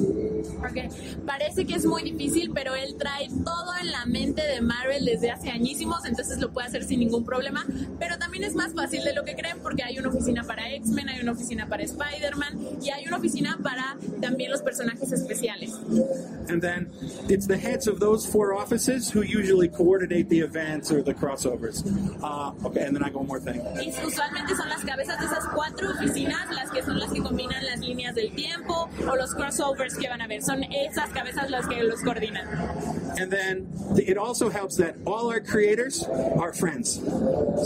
Porque 0.59 0.89
parece 1.25 1.65
que 1.65 1.75
es 1.75 1.85
muy 1.85 2.03
difícil, 2.03 2.51
pero 2.53 2.75
él 2.75 2.95
trae 2.97 3.27
todo 3.43 3.73
en 3.81 3.91
la 3.91 4.05
mente 4.05 4.41
de 4.41 4.61
Marvel 4.61 5.05
desde 5.05 5.31
hace 5.31 5.49
añísimos, 5.49 6.05
entonces 6.05 6.39
lo 6.39 6.51
puede 6.51 6.67
hacer 6.67 6.83
sin 6.83 6.99
ningún 6.99 7.25
problema. 7.25 7.65
Pero 7.99 8.17
también 8.17 8.43
es 8.43 8.55
más 8.55 8.70
fácil 8.73 9.03
de 9.03 9.13
lo 9.13 9.23
que 9.23 9.35
creen 9.35 9.59
porque 9.61 9.83
hay 9.83 9.97
una 9.99 10.09
oficina 10.09 10.43
para 10.43 10.71
X-Men, 10.73 11.09
hay 11.09 11.21
una 11.21 11.31
oficina 11.31 11.67
para 11.67 11.83
Spider-Man 11.83 12.59
y 12.81 12.89
hay 12.89 13.07
una 13.07 13.17
oficina 13.17 13.57
para 13.61 13.97
también 14.21 14.51
los 14.51 14.61
personajes 14.61 15.11
especiales. 15.11 15.71
And 16.49 16.61
then 16.61 16.89
it's 17.29 17.47
the 17.47 17.57
heads 17.57 17.87
of 17.87 17.99
those 17.99 18.25
four 18.25 18.53
offices 18.53 19.09
who 19.09 19.21
usually 19.21 19.69
coordinate 19.69 20.29
the 20.29 20.39
events 20.39 20.91
or 20.91 21.01
the 21.01 21.13
crossovers. 21.13 21.83
Uh, 22.21 22.51
okay, 22.65 22.83
and 22.83 22.95
then 22.95 23.03
I 23.03 23.09
got 23.09 23.21
one 23.21 23.27
more 23.27 23.39
thing. 23.39 23.61
Y 23.81 23.91
usualmente 24.05 24.55
son 24.55 24.69
las 24.69 24.83
cabezas 24.83 25.19
de 25.19 25.25
esas 25.25 25.47
cuatro 25.53 25.89
oficinas 25.91 26.49
las 26.53 26.69
que 26.71 26.83
son 26.83 26.99
las 26.99 27.11
que 27.11 27.21
combinan 27.21 27.63
las 27.65 27.79
líneas 27.79 28.15
del 28.15 28.31
tiempo 28.33 28.89
o 29.07 29.15
los 29.15 29.33
crossovers 29.33 29.95
que 29.95 30.07
van 30.09 30.21
a 30.21 30.27
ver. 30.27 30.41
Son 30.41 30.63
esas 30.63 31.09
cabezas 31.11 31.49
las 31.49 31.67
que 31.67 31.83
los 31.83 32.01
coordinan. 32.01 32.47
And 33.19 33.31
then 33.31 33.67
it 33.97 34.17
also 34.17 34.49
helps 34.49 34.77
that 34.77 34.95
all 35.05 35.29
our 35.29 35.41
creators 35.41 36.03
are 36.03 36.53
friends. 36.53 37.01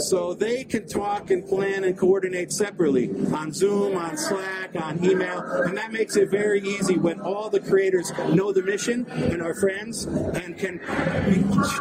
So 0.08 0.34
they 0.34 0.64
can 0.64 0.86
talk 0.96 1.30
and 1.30 1.46
plan 1.46 1.84
and 1.84 1.96
coordinate 1.96 2.52
separately 2.52 3.10
on 3.32 3.52
Zoom, 3.52 3.96
on 3.96 4.16
Slack, 4.16 4.70
on 4.80 5.04
email. 5.04 5.40
And 5.40 5.76
that 5.76 5.92
makes 5.92 6.16
it 6.16 6.30
very 6.30 6.60
easy 6.60 6.96
when 6.96 7.20
all 7.20 7.50
the 7.50 7.60
creators 7.60 8.12
know 8.32 8.52
the 8.52 8.62
mission 8.62 9.06
and 9.10 9.42
are 9.42 9.54
friends 9.54 10.04
and 10.04 10.58
can 10.58 10.80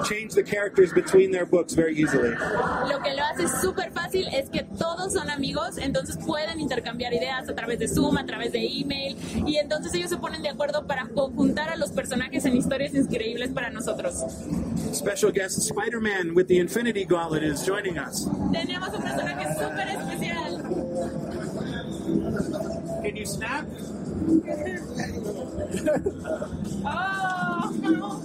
change 0.05 0.33
the 0.33 0.43
characters 0.43 0.93
between 0.93 1.31
their 1.31 1.45
books 1.45 1.73
very 1.73 1.95
easily. 1.95 2.35
Lo 2.89 2.99
que 3.01 3.13
lo 3.13 3.23
hace 3.23 3.47
súper 3.47 3.91
fácil 3.91 4.27
es 4.33 4.49
que 4.49 4.63
todos 4.77 5.13
son 5.13 5.29
amigos, 5.29 5.77
entonces 5.77 6.17
pueden 6.17 6.59
intercambiar 6.59 7.13
ideas 7.13 7.47
a 7.49 7.55
través 7.55 7.79
de 7.79 7.87
Zoom, 7.87 8.17
a 8.17 8.25
través 8.25 8.51
de 8.51 8.65
email, 8.65 9.17
y 9.45 9.57
entonces 9.57 9.93
ellos 9.93 10.09
se 10.09 10.17
ponen 10.17 10.41
de 10.41 10.49
acuerdo 10.49 10.85
para 10.85 11.07
conjuntar 11.07 11.69
a 11.69 11.75
los 11.75 11.91
personajes 11.91 12.45
en 12.45 12.55
historias 12.55 12.93
increíbles 12.93 13.51
para 13.51 13.69
nosotros. 13.69 14.23
Special 14.93 15.31
guest 15.31 15.57
Spider 15.57 15.99
Man 15.99 16.33
with 16.33 16.47
the 16.47 16.59
Infinity 16.59 17.05
Gauntlet 17.05 17.43
is 17.43 17.65
joining 17.65 17.97
us. 17.97 18.27
Tenemos 18.51 18.89
un 18.89 19.04
persona 19.05 19.37
que 19.37 19.43
es 19.43 19.57
súper 19.57 19.87
especial. 19.87 20.61
Can 23.03 23.15
you 23.15 23.25
snap? 23.25 23.65
oh, 26.85 27.71
no. 27.81 28.21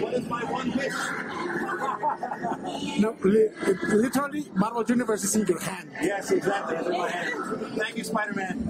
What 0.00 0.14
is 0.14 0.26
my 0.28 0.44
one 0.44 0.70
wish? 0.76 0.92
no, 2.98 3.16
li- 3.22 3.48
literally, 3.94 4.46
Marvel 4.54 4.84
Universe 4.88 5.24
is 5.24 5.36
in 5.36 5.46
your 5.46 5.60
hand. 5.60 5.90
Yes, 6.02 6.30
exactly. 6.30 6.76
It's 6.76 6.86
in 6.86 6.92
my 6.98 7.08
hand. 7.08 7.34
Thank 7.78 7.96
you, 7.96 8.04
Spider 8.04 8.34
Man. 8.34 8.66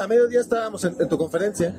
A 0.00 0.06
mediodía 0.08 0.40
estábamos 0.40 0.84
en, 0.84 0.96
en 0.98 1.08
tu 1.08 1.16
conferencia. 1.16 1.74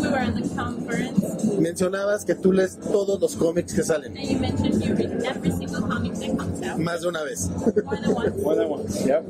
We 0.00 0.08
were 0.10 0.18
at 0.18 0.34
the 0.34 0.48
conference, 0.54 1.58
Mencionabas 1.58 2.24
que 2.24 2.34
tú 2.34 2.52
lees 2.52 2.78
todos 2.78 3.18
los 3.20 3.36
cómics 3.36 3.72
que 3.72 3.82
salen, 3.82 4.16
and 4.16 4.28
you 4.28 4.38
mentioned 4.38 4.82
you 4.82 4.94
read 4.94 5.24
every 5.24 5.50
single 5.50 5.80
comic 5.82 6.12
that 6.14 6.36
comes 6.36 6.62
out. 6.62 6.78
más 6.78 7.00
de 7.02 7.08
una 7.08 7.22
vez. 7.22 7.48
More 7.48 7.72
than 7.72 8.14
once. 8.14 8.42
More 8.42 8.56
than 8.56 8.70
once. 8.70 9.06
Yep. 9.06 9.24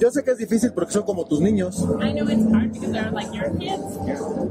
Yo 0.00 0.10
sé 0.10 0.22
que 0.22 0.32
es 0.32 0.38
difícil 0.38 0.72
porque 0.72 0.92
son 0.92 1.04
como 1.04 1.24
tus 1.24 1.40
niños, 1.40 1.78
I 2.00 2.12
know 2.12 2.28
it's 2.28 2.52
hard 2.52 2.72
because 2.72 2.92
they're 2.92 3.10
like 3.10 3.32
your 3.34 3.50
kids. 3.58 3.82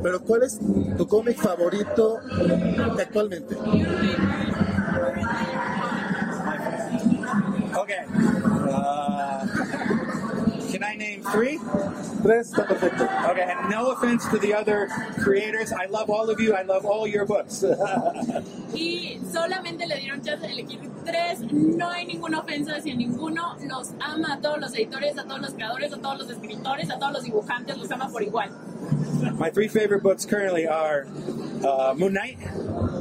pero 0.02 0.22
¿cuál 0.24 0.44
es 0.44 0.60
tu 0.98 1.08
cómic 1.08 1.38
favorito 1.38 2.18
actualmente? 3.00 3.56
Three? 11.32 11.60
Tres, 12.24 12.52
está 12.52 12.68
perfecto. 12.68 13.04
Okay, 13.32 13.44
and 13.44 13.70
no 13.70 13.92
offense 13.92 14.26
to 14.30 14.38
the 14.40 14.54
other 14.54 14.88
creators. 15.22 15.72
I 15.72 15.86
love 15.86 16.10
all 16.10 16.30
of 16.30 16.40
you. 16.40 16.54
I 16.56 16.64
love 16.64 16.86
all 16.86 17.08
your 17.08 17.26
books. 17.26 17.64
Y 18.74 19.20
solamente 19.32 19.88
le 19.88 19.98
dieron 19.98 20.22
chance 20.22 20.46
de 20.46 20.54
elegir 20.54 20.80
tres. 21.04 21.40
No 21.52 21.90
hay 21.90 22.06
ninguna 22.06 22.40
ofensa 22.40 22.76
hacia 22.76 22.94
ninguno. 22.96 23.56
Los 23.66 23.92
ama 24.00 24.34
a 24.34 24.42
todos 24.42 24.60
los 24.60 24.74
editores, 24.76 25.18
a 25.18 25.24
todos 25.24 25.42
los 25.42 25.52
creadores, 25.54 25.94
a 25.94 25.98
todos 25.98 26.20
los 26.20 26.30
escritores, 26.30 26.90
a 26.92 27.00
todos 27.00 27.14
los 27.14 27.24
dibujantes. 27.24 27.78
Los 27.78 27.90
ama 27.92 28.10
por 28.10 28.22
igual. 28.22 28.52
My 29.40 29.50
three 29.50 29.68
favorite 29.68 30.04
books 30.04 30.26
currently 30.26 30.68
are 30.68 31.08
uh, 31.64 31.94
Moon 31.98 32.14
Knight, 32.14 32.38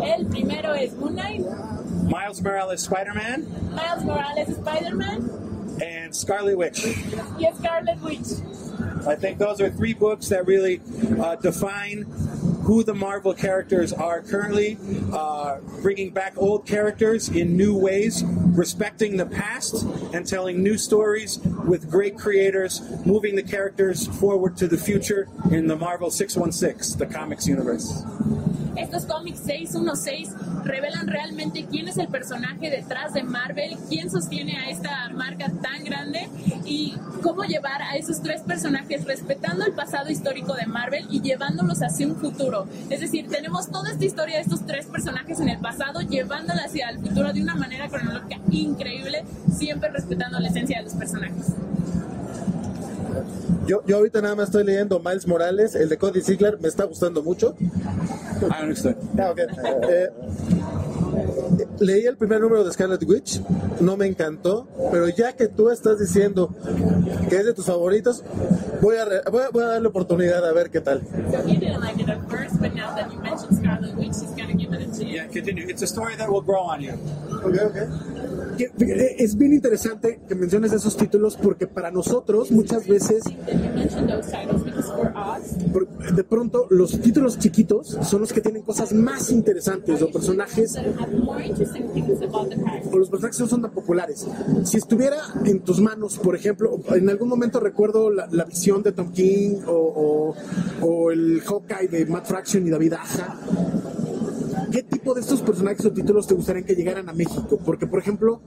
El 0.03 0.25
primero 0.27 0.73
es 0.73 0.95
Moon 0.95 1.15
Knight, 1.15 1.43
Miles 2.05 2.41
Morales 2.43 2.83
Spider-Man, 2.83 3.45
Miles 3.75 4.05
Morales 4.05 4.49
Spider-Man 4.49 5.46
and 6.07 6.17
Scarlet 6.17 6.57
Witch. 6.57 6.87
y 7.39 7.53
Scarlet 7.59 8.01
Witch. 8.01 9.07
I 9.07 9.17
think 9.17 9.39
those 9.39 9.61
are 9.61 9.71
three 9.71 9.93
books 9.93 10.29
that 10.29 10.47
really 10.47 10.81
uh, 11.21 11.37
define 11.37 12.03
who 12.63 12.83
the 12.83 12.95
Marvel 12.95 13.35
characters 13.35 13.93
are 13.93 14.23
currently, 14.23 14.79
uh, 15.13 15.59
bringing 15.83 16.11
back 16.11 16.35
old 16.37 16.67
characters 16.67 17.29
in 17.29 17.57
new 17.57 17.77
ways, 17.77 18.25
respecting 18.25 19.17
the 19.17 19.27
past, 19.27 19.85
and 20.13 20.27
telling 20.27 20.63
new 20.63 20.79
stories 20.79 21.39
with 21.65 21.91
great 21.91 22.17
creators, 22.19 22.81
moving 23.05 23.37
the 23.37 23.43
characters 23.43 24.07
forward 24.19 24.57
to 24.57 24.67
the 24.67 24.79
future 24.79 25.29
in 25.51 25.67
the 25.67 25.77
Marvel 25.77 26.11
616, 26.11 26.99
the 26.99 27.07
comics 27.07 27.47
universe. 27.47 28.03
Estos 28.77 29.07
cómics 29.07 29.41
616 29.41 30.31
revelan 30.65 31.07
realmente 31.07 31.67
quién 31.71 31.89
es 31.89 31.97
el 31.97 32.09
personaje 32.09 32.69
detrás 32.71 33.15
de 33.15 33.23
Marvel, 33.23 33.77
quién 33.89 34.11
sostiene 34.11 34.59
a 34.59 34.69
esta 34.69 35.09
marca 35.11 35.51
tan 35.63 35.83
grande 35.85 36.29
y 36.65 36.95
cómo 37.23 37.45
llevar 37.45 37.81
a 37.83 37.97
esos 37.97 38.23
tres 38.23 38.43
personajes 38.43 39.05
respetando 39.05 39.65
el 39.65 39.73
pasado 39.73 40.11
histórico 40.11 40.55
de 40.55 40.67
Marvel 40.67 41.07
y 41.11 41.23
llevándolos 41.23 41.83
hacia 41.83 42.07
un 42.07 42.17
futuro. 42.17 42.67
Es 42.91 43.01
decir, 43.01 43.29
tenemos 43.29 43.71
toda 43.71 43.91
esta 43.91 44.05
historia 44.05 44.37
de 44.37 44.43
estos 44.43 44.67
tres 44.67 44.87
personajes 44.87 45.41
en 45.41 45.49
el 45.49 45.59
pasado, 45.59 46.01
llevándola 46.01 46.65
hacia 46.65 46.91
el 46.91 46.99
futuro 46.99 47.33
de 47.33 47.43
una 47.43 47.55
manera 47.55 47.89
cronológica 47.89 48.41
increíble, 48.51 49.25
siempre 49.53 49.91
respetando 49.91 50.39
la 50.39 50.49
esencia 50.49 50.79
de 50.79 50.85
los 50.85 50.95
personajes. 50.95 51.55
Yo, 53.67 53.83
yo 53.87 53.97
ahorita 53.97 54.21
nada 54.23 54.35
más 54.37 54.47
estoy 54.49 54.65
leyendo 54.65 55.01
Miles 55.01 55.27
Morales, 55.27 55.75
el 55.75 55.89
de 55.89 55.99
Cody 55.99 56.21
Ziegler, 56.23 56.59
me 56.61 56.69
está 56.69 56.85
gustando 56.85 57.23
mucho. 57.23 57.55
I 57.61 58.63
understand. 58.63 58.97
Ah, 59.19 59.31
ok. 59.33 59.39
Eh, 59.91 60.09
leí 61.81 62.07
el 62.07 62.17
primer 62.17 62.41
número 62.41 62.63
de 62.65 62.73
Scarlet 62.73 63.03
Witch, 63.05 63.41
no 63.81 63.97
me 63.97 64.07
encantó, 64.07 64.69
pero 64.93 65.09
ya 65.09 65.33
que 65.35 65.49
tú 65.49 65.71
estás 65.71 65.99
diciendo 65.99 66.55
que 67.29 67.37
es 67.37 67.45
de 67.47 67.55
tus 67.55 67.65
favoritos, 67.67 68.23
voy 68.81 68.97
a, 68.97 69.05
re- 69.05 69.23
voy 69.31 69.43
a, 69.43 69.51
voy 69.51 69.65
a 69.65 69.67
darle 69.69 69.89
oportunidad 69.89 70.45
a 70.47 70.53
ver 70.53 70.71
qué 70.71 70.81
tal. 70.81 71.01
So 71.31 71.39
he 71.49 71.57
didn't 71.57 71.81
like 71.81 72.01
it 72.01 72.09
at 72.09 72.21
first, 72.31 72.61
but 72.61 72.73
now 72.75 72.95
that 72.95 73.11
you 73.13 73.19
mentioned 73.21 73.57
Scarlet 73.59 73.95
Witch, 73.97 74.15
he's 74.21 74.31
gonna 74.37 74.55
give 74.55 74.73
it 74.75 74.83
a 74.83 74.87
chance. 74.87 75.03
Yeah, 75.05 75.27
continue. 75.27 75.67
It's 75.69 75.83
a 75.83 75.87
story 75.87 76.15
that 76.17 76.29
will 76.31 76.43
grow 76.43 76.61
on 76.63 76.83
you. 76.83 76.93
Ok, 77.45 77.57
ok. 77.65 77.77
Es 79.19 79.37
bien 79.37 79.53
interesante 79.53 80.21
que 80.29 80.35
menciones 80.35 80.73
esos 80.73 80.97
títulos 80.97 81.37
porque 81.37 81.67
para 81.67 81.91
nosotros 81.91 82.51
muchas 82.51 82.87
veces 82.87 83.23
de 86.15 86.25
pronto 86.25 86.67
los 86.71 87.01
títulos 87.01 87.39
chiquitos 87.39 87.99
son 88.03 88.21
los 88.21 88.33
que 88.33 88.41
tienen 88.41 88.63
cosas 88.63 88.93
más 88.93 89.31
interesantes 89.31 90.01
o 90.03 90.11
personajes 90.11 90.77
o 92.93 92.99
los 92.99 93.11
personajes 93.11 93.41
no 93.41 93.47
son 93.49 93.63
tan 93.63 93.71
populares. 93.73 94.27
Si 94.65 94.77
estuviera 94.77 95.19
en 95.45 95.61
tus 95.61 95.81
manos, 95.81 96.19
por 96.19 96.35
ejemplo, 96.37 96.79
en 96.95 97.09
algún 97.11 97.29
momento 97.29 97.61
recuerdo 97.61 98.11
la, 98.11 98.27
la 98.31 98.45
visión 98.45 98.83
de 98.83 98.93
Tom 98.93 99.13
King 99.13 99.57
o, 99.67 99.73
o- 99.73 100.35
o 100.87 101.11
el 101.11 101.41
Hawkeye 101.43 101.89
de 101.89 102.07
Matt 102.07 102.27
Fraction 102.27 102.67
y 102.67 102.71
David 102.71 102.93
Aja. 102.95 103.37
¿Qué 104.71 104.83
tipo 104.83 105.15
de 105.15 105.21
estos 105.21 105.41
personajes 105.43 105.85
o 105.87 105.93
títulos 105.93 106.27
te 106.27 106.35
gustarían 106.35 106.65
que 106.65 106.75
llegaran 106.75 107.09
a 107.09 107.13
México? 107.13 107.59
Porque, 107.65 107.87
por 107.87 108.01
ejemplo, 108.01 108.41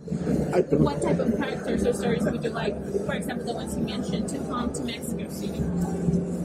ay, 0.53 0.63
perdón. 0.63 0.87
What 0.87 1.01
type 1.01 1.21
of 1.21 1.37
characters 1.37 1.85
or 1.85 1.93
stories 1.93 2.23
would 2.23 2.43
you 2.43 2.51
like, 2.53 2.75
for 3.05 3.15
example, 3.15 3.45
the 3.45 3.53
ones 3.53 3.75
you 3.75 3.83
mentioned, 3.83 4.27
to 4.27 4.37
come 4.49 4.71
to 4.73 4.83
Mexico 4.83 5.29
City? 5.31 5.61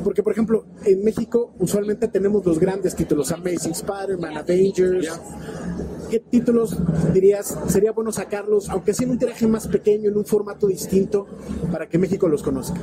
Porque, 0.04 0.22
por 0.22 0.32
ejemplo, 0.32 0.66
en 0.84 1.02
México 1.02 1.54
usualmente 1.58 2.08
tenemos 2.08 2.44
los 2.44 2.58
grandes 2.58 2.94
títulos, 2.94 3.32
Amazing 3.32 3.72
Spider-Man, 3.72 4.36
Avengers. 4.36 5.08
¿Qué 6.14 6.20
títulos 6.20 6.76
dirías 7.12 7.58
sería 7.66 7.90
bueno 7.90 8.12
sacarlos, 8.12 8.70
aunque 8.70 8.94
sea 8.94 9.04
en 9.04 9.10
un 9.10 9.18
tiraje 9.18 9.48
más 9.48 9.66
pequeño, 9.66 10.10
en 10.10 10.16
un 10.16 10.24
formato 10.24 10.68
distinto, 10.68 11.26
para 11.72 11.88
que 11.88 11.98
México 11.98 12.28
los 12.28 12.40
conozca? 12.40 12.78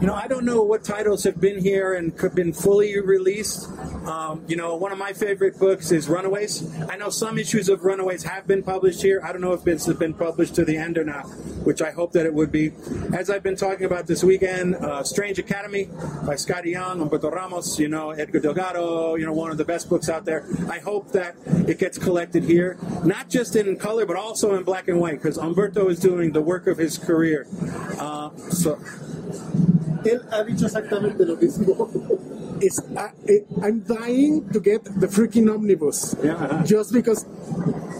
You 0.00 0.06
know, 0.06 0.14
I 0.14 0.28
don't 0.28 0.46
know 0.46 0.62
what 0.62 0.82
titles 0.82 1.24
have 1.24 1.38
been 1.38 1.62
here 1.62 1.92
and 1.92 2.16
could 2.16 2.34
been 2.34 2.54
fully 2.54 2.98
released. 2.98 3.68
Um, 4.06 4.42
you 4.48 4.56
know, 4.56 4.74
one 4.74 4.92
of 4.92 4.98
my 4.98 5.12
favorite 5.12 5.58
books 5.58 5.92
is 5.92 6.08
Runaways. 6.08 6.64
I 6.88 6.96
know 6.96 7.10
some 7.10 7.36
issues 7.36 7.68
of 7.68 7.84
Runaways 7.84 8.22
have 8.22 8.46
been 8.46 8.62
published 8.62 9.02
here. 9.02 9.20
I 9.22 9.30
don't 9.30 9.42
know 9.42 9.52
if 9.52 9.66
it's 9.66 9.86
been 9.92 10.14
published 10.14 10.54
to 10.54 10.64
the 10.64 10.78
end 10.78 10.96
or 10.96 11.04
not, 11.04 11.26
which 11.64 11.82
I 11.82 11.90
hope 11.90 12.12
that 12.12 12.24
it 12.24 12.32
would 12.32 12.50
be. 12.50 12.72
As 13.12 13.28
I've 13.28 13.42
been 13.42 13.56
talking 13.56 13.84
about 13.84 14.06
this 14.06 14.24
weekend, 14.24 14.76
uh, 14.76 15.04
Strange 15.04 15.38
Academy 15.38 15.90
by 16.26 16.36
Scotty 16.36 16.70
Young, 16.70 16.98
Humberto 17.00 17.30
Ramos, 17.30 17.78
you 17.78 17.88
know, 17.88 18.12
Edgar 18.12 18.40
Delgado, 18.40 19.16
you 19.16 19.26
know, 19.26 19.34
one 19.34 19.50
of 19.50 19.58
the 19.58 19.66
best 19.66 19.90
books 19.90 20.08
out 20.08 20.24
there. 20.24 20.46
I 20.70 20.78
hope 20.78 21.12
that 21.12 21.36
it 21.68 21.78
gets 21.78 21.98
collected 21.98 22.44
here, 22.44 22.69
not 23.04 23.28
just 23.28 23.56
in 23.56 23.76
color, 23.76 24.06
but 24.06 24.16
also 24.16 24.54
in 24.54 24.64
black 24.64 24.88
and 24.88 25.00
white, 25.00 25.22
because 25.22 25.38
Umberto 25.38 25.88
is 25.88 25.98
doing 26.00 26.32
the 26.32 26.40
work 26.42 26.66
of 26.66 26.78
his 26.78 26.98
career. 26.98 27.46
Uh, 27.98 28.30
so, 28.50 28.76
Él 30.04 30.24
ha 30.30 30.42
dicho 30.44 30.66
exactamente 30.66 31.18
lo 31.26 31.36
mismo. 31.36 32.62
Is 32.62 32.80
I, 32.96 33.10
I'm 33.62 33.80
dying 33.80 34.48
to 34.52 34.60
get 34.60 34.84
the 34.84 35.06
freaking 35.06 35.48
omnibus, 35.52 36.14
Yeah. 36.22 36.62
just 36.64 36.92
because 36.92 37.24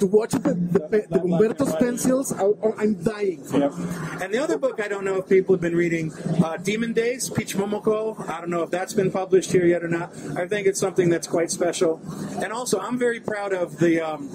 to 0.01 0.07
watch 0.07 0.33
the 0.33 0.55
the, 0.55 0.81
pe- 0.81 1.07
the 1.07 1.19
Humberto's 1.21 1.75
pencils, 1.77 2.33
I, 2.33 2.51
I'm 2.79 2.95
dying. 3.03 3.43
And 3.53 4.33
the 4.35 4.39
other 4.43 4.59
book, 4.59 4.81
I 4.83 4.89
don't 4.89 5.05
know 5.05 5.17
if 5.17 5.29
people 5.29 5.55
have 5.55 5.61
been 5.61 5.77
reading, 5.77 6.13
uh, 6.45 6.57
Demon 6.57 6.93
Days, 6.93 7.31
Peach 7.31 7.57
Momoko. 7.57 8.29
I 8.29 8.41
don't 8.41 8.51
know 8.51 8.63
if 8.63 8.71
that's 8.71 8.93
been 8.93 9.11
published 9.11 9.53
here 9.53 9.67
yet 9.67 9.83
or 9.83 9.89
not. 9.89 10.11
I 10.37 10.47
think 10.47 10.67
it's 10.67 10.81
something 10.81 11.09
that's 11.09 11.27
quite 11.27 11.51
special. 11.51 12.01
And 12.43 12.53
also, 12.53 12.79
I'm 12.81 12.99
very 12.99 13.21
proud 13.21 13.53
of 13.53 13.79
the 13.79 14.01
um, 14.01 14.29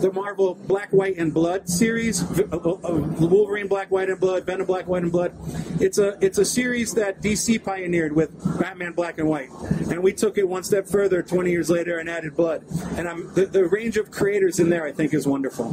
the 0.00 0.12
Marvel 0.12 0.54
Black, 0.54 0.90
White, 0.90 1.16
and 1.16 1.32
Blood 1.32 1.68
series, 1.68 2.20
v- 2.20 2.44
uh, 2.52 2.56
uh, 2.56 2.76
Wolverine 3.20 3.66
Black, 3.68 3.90
White, 3.90 4.10
and 4.10 4.20
Blood, 4.20 4.44
Venom 4.44 4.66
Black, 4.66 4.86
White, 4.86 5.02
and 5.02 5.12
Blood. 5.12 5.32
It's 5.80 5.98
a 5.98 6.16
it's 6.24 6.38
a 6.38 6.44
series 6.44 6.94
that 6.94 7.22
DC 7.22 7.62
pioneered 7.64 8.12
with 8.14 8.30
Batman 8.60 8.92
Black 8.92 9.18
and 9.18 9.28
White, 9.28 9.50
and 9.90 10.02
we 10.02 10.12
took 10.12 10.38
it 10.38 10.48
one 10.48 10.62
step 10.62 10.86
further 10.86 11.22
20 11.22 11.50
years 11.50 11.70
later 11.70 11.98
and 11.98 12.08
added 12.08 12.36
blood. 12.36 12.64
And 12.96 13.08
I'm 13.08 13.32
the, 13.34 13.46
the 13.46 13.64
range 13.66 13.96
of 13.96 14.10
creators 14.10 14.58
in 14.60 14.68
there, 14.70 14.84
I 14.84 14.92
think, 14.92 15.05
is 15.14 15.26
wonderful. 15.26 15.66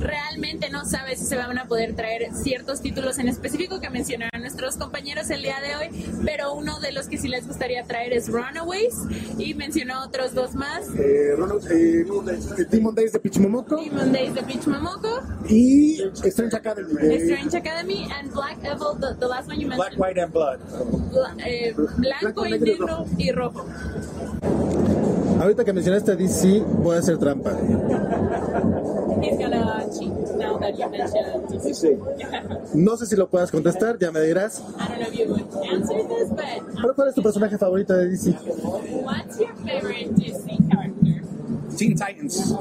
Realmente 0.00 0.70
no 0.70 0.84
sabe 0.84 1.16
si 1.16 1.24
se 1.24 1.36
van 1.36 1.58
a 1.58 1.66
poder 1.66 1.94
traer 1.94 2.32
ciertos 2.34 2.80
títulos 2.80 3.18
en 3.18 3.28
específico 3.28 3.80
que 3.80 3.90
mencionaron 3.90 4.40
nuestros 4.40 4.76
compañeros 4.76 5.30
el 5.30 5.42
día 5.42 5.56
de 5.60 5.76
hoy, 5.76 6.06
pero 6.24 6.54
uno 6.54 6.78
de 6.80 6.92
los 6.92 7.06
que 7.08 7.18
sí 7.18 7.28
les 7.28 7.46
gustaría 7.46 7.82
traer 7.84 8.12
es 8.12 8.28
Runaways 8.28 8.94
y 9.38 9.54
mencionó 9.54 10.04
otros 10.04 10.34
dos 10.34 10.54
más, 10.54 10.88
Eh, 10.98 11.34
eh, 11.34 11.36
eh, 11.70 12.66
Demon 12.70 12.94
Days 12.94 13.12
de 13.12 13.18
Pichimomoco 13.20 13.76
Demon 13.76 14.12
Days 14.12 14.34
de 14.34 14.42
Mamoko, 14.70 15.20
y 15.48 16.00
Strange 16.24 16.56
Academy 16.56 16.92
de 16.94 17.16
Strange 17.16 17.56
Academy 17.56 18.08
and 18.18 18.32
Black 18.32 18.58
Evil, 18.62 18.98
the, 19.00 19.14
the 19.18 19.26
last 19.26 19.48
one 19.48 19.58
you 19.60 19.66
Black, 19.68 19.78
mentioned. 19.78 20.00
White, 20.00 20.18
and 20.18 20.32
Blood. 20.32 20.58
Bla- 21.12 21.34
eh, 21.44 21.74
blanco 21.96 22.46
y 22.46 22.58
negro 22.58 23.06
y 23.18 23.32
rojo. 23.32 23.66
Ahorita 25.40 25.64
que 25.64 25.72
mencionaste 25.72 26.12
a 26.12 26.16
DC, 26.16 26.62
voy 26.78 26.96
a 26.96 26.98
hacer 26.98 27.18
trampa. 27.18 27.50
He's 29.22 29.38
gonna 29.38 29.86
cheat 29.98 30.12
now 30.36 30.58
that 30.58 30.74
you 30.78 30.88
mentioned 30.90 31.50
Let's 31.50 31.80
see. 31.80 31.96
No 32.74 32.96
sé 32.96 33.06
si 33.06 33.16
lo 33.16 33.28
puedas 33.28 33.50
contestar, 33.50 33.98
ya 33.98 34.10
me 34.12 34.20
dirás. 34.20 34.62
I 34.78 34.88
don't 34.88 35.00
know 35.00 35.08
if 35.08 35.18
you 35.18 35.26
would 35.28 35.46
answer 35.72 36.02
this, 36.08 36.28
but 36.30 36.74
¿Pero 36.80 36.94
cuál 36.94 37.08
es 37.08 37.14
tu 37.14 37.22
personaje 37.22 37.58
favorito 37.58 37.94
de 37.94 38.08
DC? 38.10 38.32
what's 39.04 39.38
your 39.40 39.54
favorite 39.64 40.14
Disney 40.16 40.58
character? 40.70 41.22
Teen 41.76 41.94
Titans, 41.96 42.54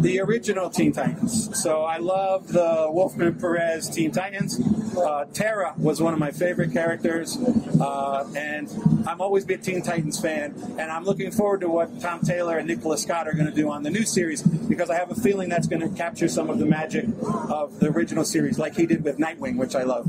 the 0.00 0.20
original 0.20 0.70
Teen 0.70 0.92
Titans. 0.92 1.50
So 1.60 1.82
I 1.82 1.98
love 1.98 2.48
the 2.52 2.86
Wolfman 2.90 3.34
Perez 3.38 3.88
Teen 3.90 4.10
Titans. 4.10 4.58
Uh, 4.96 5.24
Terra 5.32 5.74
was 5.78 6.00
one 6.00 6.12
of 6.12 6.18
my 6.18 6.30
favorite 6.30 6.72
characters, 6.72 7.38
uh, 7.80 8.30
and 8.36 8.68
I'm 9.06 9.20
always 9.20 9.44
been 9.44 9.60
a 9.60 9.62
Teen 9.62 9.82
Titans 9.82 10.20
fan. 10.20 10.54
And 10.78 10.90
I'm 10.90 11.04
looking 11.04 11.30
forward 11.30 11.60
to 11.62 11.68
what 11.68 12.00
Tom 12.00 12.20
Taylor 12.20 12.58
and 12.58 12.68
Nicholas 12.68 13.02
Scott 13.02 13.26
are 13.26 13.32
going 13.32 13.46
to 13.46 13.54
do 13.54 13.70
on 13.70 13.82
the 13.82 13.90
new 13.90 14.04
series 14.04 14.42
because 14.42 14.90
I 14.90 14.96
have 14.96 15.10
a 15.10 15.14
feeling 15.14 15.48
that's 15.48 15.66
going 15.66 15.80
to 15.80 15.88
capture 15.96 16.28
some 16.28 16.50
of 16.50 16.58
the 16.58 16.66
magic 16.66 17.06
of 17.48 17.78
the 17.80 17.88
original 17.88 18.24
series, 18.24 18.58
like 18.58 18.76
he 18.76 18.86
did 18.86 19.04
with 19.04 19.18
Nightwing, 19.18 19.56
which 19.56 19.74
I 19.74 19.82
love. 19.82 20.06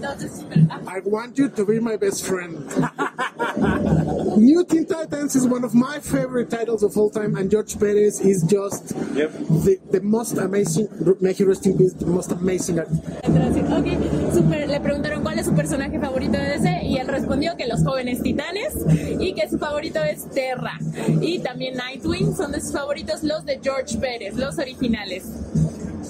Entonces, 0.00 0.86
I 0.86 1.00
want 1.00 1.38
you 1.38 1.48
to 1.48 1.64
be 1.64 1.80
my 1.80 1.96
best 1.96 2.24
friend. 2.24 2.70
New 4.38 4.64
Teen 4.64 4.86
Titans 4.86 5.34
is 5.34 5.46
one 5.46 5.64
of 5.64 5.74
my 5.74 5.98
favorite 6.00 6.48
titles 6.50 6.82
of 6.82 6.96
all 6.96 7.10
time, 7.10 7.36
and 7.36 7.50
George 7.50 7.78
Perez 7.78 8.20
is 8.20 8.42
just 8.44 8.94
Yep. 9.14 9.32
the, 9.64 9.78
the 9.90 10.00
most 10.00 10.38
amazing. 10.38 10.88
May 11.20 11.32
he 11.32 11.44
rest 11.44 11.66
in 11.66 11.76
peace, 11.76 11.92
the 11.94 12.06
most 12.06 12.30
amazing. 12.32 12.78
art- 12.78 12.88
entonces, 13.22 13.64
ok, 13.64 14.32
super- 14.34 14.66
le 14.68 14.80
preguntaron 14.80 15.22
cuál 15.22 15.38
es 15.38 15.46
su 15.46 15.52
personaje 15.54 15.98
favorito 15.98 16.32
de 16.38 16.44
DC 16.58 16.84
y 16.84 16.98
él 16.98 17.08
respondió 17.08 17.56
que 17.56 17.66
los 17.66 17.82
jóvenes 17.84 18.22
titanes 18.22 18.74
y 19.18 19.32
que 19.34 19.48
su 19.48 19.58
favorito 19.58 20.02
es 20.04 20.28
Terra. 20.30 20.78
Y 21.20 21.40
también 21.40 21.76
Nightwing 21.76 22.34
son 22.36 22.52
de 22.52 22.60
sus 22.60 22.72
favoritos 22.72 23.22
los 23.24 23.44
de 23.44 23.58
George 23.62 23.98
Pérez, 23.98 24.36
los 24.36 24.58
originales. 24.58 25.24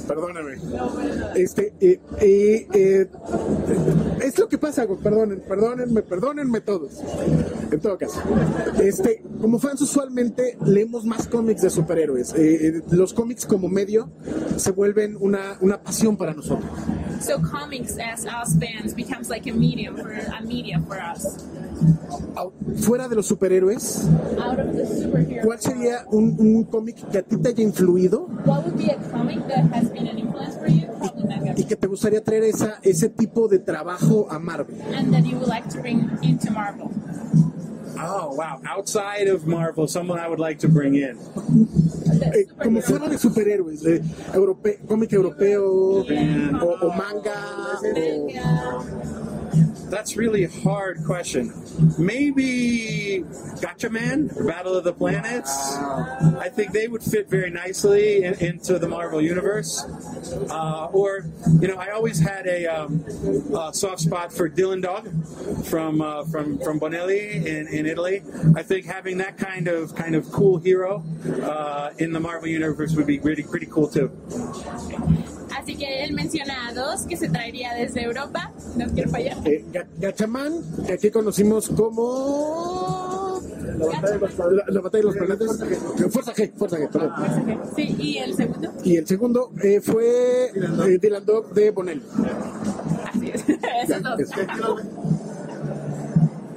Perdóname. 0.07 0.57
Este, 1.35 1.73
eh, 1.81 1.99
eh, 2.21 2.67
eh, 2.75 3.07
es 4.23 4.39
lo 4.39 4.49
que 4.49 4.59
pasa, 4.59 4.87
perdonen, 5.03 5.41
perdónenme, 5.41 6.03
perdónenme 6.03 6.61
todos. 6.61 7.01
En 7.71 7.81
todo 7.81 7.99
caso, 7.99 8.21
este, 8.83 9.23
como 9.41 9.59
fans 9.59 9.81
usualmente 9.81 10.57
leemos 10.65 11.05
más 11.05 11.29
cómics 11.29 11.63
de 11.63 11.71
superhéroes. 11.71 12.35
Eh, 12.35 12.69
eh, 12.69 12.83
los 12.91 13.13
cómics 13.13 13.47
como 13.47 13.69
medio 13.69 14.11
se 14.57 14.71
vuelven 14.73 15.17
una, 15.21 15.59
una 15.61 15.83
pasión 15.83 16.17
para 16.17 16.35
nosotros. 16.35 16.71
So 17.21 17.41
comics 17.43 17.99
as 17.99 18.25
us 18.27 18.57
fans 18.61 18.95
becomes 18.95 19.29
like 19.29 19.51
a 19.51 19.53
medium 19.53 19.97
for 19.97 20.13
a 20.13 20.41
media 20.43 20.81
for 20.87 20.99
us. 20.99 21.45
Fuera 22.77 23.09
de 23.09 23.17
los 23.17 23.27
superhéroes, 23.27 24.09
Out 24.41 24.59
of 24.61 24.77
the 24.77 24.87
superhero. 24.87 25.43
¿cuál 25.45 25.61
sería 25.61 26.05
un, 26.11 26.37
un 26.39 26.65
cómic 26.65 26.97
que 27.11 27.19
a 27.19 27.23
ti 27.23 27.37
te 27.37 27.51
haya 27.51 27.63
influido 27.63 28.27
What 28.45 28.65
would 28.65 28.77
be 28.77 28.91
a 28.91 28.97
comic 29.11 29.39
that 29.49 29.65
has 29.73 29.91
been 29.91 30.09
an 30.09 30.19
influence 30.19 30.57
for 30.59 30.69
you? 30.69 30.87
Probably. 30.99 31.48
Y 31.59 31.65
que 31.65 31.77
te 31.77 31.87
gustaría 31.87 32.23
traer 32.23 32.45
esa, 32.45 32.79
ese 32.83 33.09
tipo 33.11 33.49
de 33.49 33.59
trabajo 33.59 34.27
a 34.31 34.39
Marvel? 34.39 34.81
And 34.97 35.13
that 35.13 35.25
you 35.25 35.37
would 35.37 35.49
like 35.49 35.69
to 35.71 35.81
bring 35.81 36.09
into 36.23 36.51
Marvel. 36.53 36.91
Oh, 38.01 38.33
wow. 38.37 38.61
Outside 38.65 39.27
of 39.29 39.45
Marvel, 39.47 39.89
someone 39.89 40.21
I 40.21 40.29
would 40.29 40.39
like 40.39 40.61
to 40.61 40.69
bring 40.69 40.95
in. 40.95 41.19
Eh, 42.33 42.47
como 42.63 42.81
fuera 42.81 43.09
de 43.09 43.19
superhéroes, 43.19 43.83
de 43.83 44.01
europe- 44.35 44.79
cómic 44.87 45.13
europeo 45.13 45.65
o, 45.67 46.05
o 46.81 46.93
manga. 46.95 47.35
o- 47.83 49.28
That's 49.89 50.17
really 50.17 50.45
a 50.45 50.51
hard 50.51 51.05
question. 51.05 51.53
Maybe 51.99 53.25
Gotcha 53.61 53.91
Man, 53.91 54.29
Battle 54.47 54.75
of 54.75 54.85
the 54.85 54.93
Planets. 54.93 55.77
I 55.77 56.49
think 56.49 56.73
they 56.73 56.89
would 56.89 57.03
fit 57.03 57.29
very 57.29 57.51
nicely 57.51 58.25
in, 58.25 58.35
into 58.35 58.79
the 58.79 58.89
Marvel 58.89 59.21
universe. 59.21 59.85
Uh, 60.51 60.87
or, 60.93 61.25
you 61.61 61.69
know, 61.69 61.77
I 61.77 61.91
always 61.91 62.21
had 62.21 62.47
a, 62.47 62.67
um, 62.67 63.05
a 63.57 63.73
soft 63.73 64.01
spot 64.01 64.33
for 64.33 64.49
Dylan 64.49 64.83
Dog 64.83 65.09
from 65.65 66.01
uh, 66.01 66.25
from 66.25 66.59
from 66.59 66.79
Bonelli 66.79 67.45
in, 67.47 67.67
in 67.69 67.87
Italy. 67.87 68.23
I 68.57 68.63
think 68.63 68.87
having 68.87 69.19
that 69.19 69.39
kind 69.39 69.69
of 69.69 69.95
kind 69.95 70.15
of 70.15 70.31
cool 70.31 70.59
hero 70.59 71.05
uh, 71.43 71.91
in 71.99 72.13
the 72.13 72.21
Marvel 72.21 72.49
universe 72.49 72.95
would 72.95 73.07
be 73.07 73.19
really 73.21 73.43
pretty 73.43 73.67
cool 73.67 73.89
too. 73.89 74.11
Así 75.51 75.77
que 75.77 76.05
él 76.05 76.13
menciona 76.13 76.69
a 76.69 76.75
dos 76.75 77.03
que 77.07 77.17
se 77.17 77.29
traería 77.29 77.75
desde 77.75 78.03
Europa. 78.03 78.53
No 78.77 78.87
quiero 78.95 79.11
fallar. 79.11 79.37
eh, 79.47 79.65
Ga- 79.73 79.87
Gachamán, 79.99 80.61
que 80.87 80.93
aquí 80.95 81.11
conocimos 81.11 81.69
como. 81.69 83.41
La, 83.79 84.65
la 84.69 84.81
batalla 84.81 84.91
de 84.91 85.03
los 85.05 85.17
planetas. 85.17 85.59
Fuerza 86.11 86.35
G, 86.35 86.53
Fuerza 86.57 86.79
G, 86.79 86.89
perdón. 86.91 87.13
Sí, 87.77 87.97
y 87.99 88.19
el 88.19 88.35
segundo. 88.35 88.73
Y 88.83 88.97
el 88.97 89.07
segundo 89.07 89.53
eh, 89.63 89.81
fue 89.81 90.47
eh, 90.55 90.99
Dylan 91.01 91.25
Dog 91.25 91.53
de 91.55 91.71
Bonelli. 91.71 92.03
Así 93.05 93.31
es. 93.33 93.45
Esos 93.85 94.03
dos. 94.03 94.19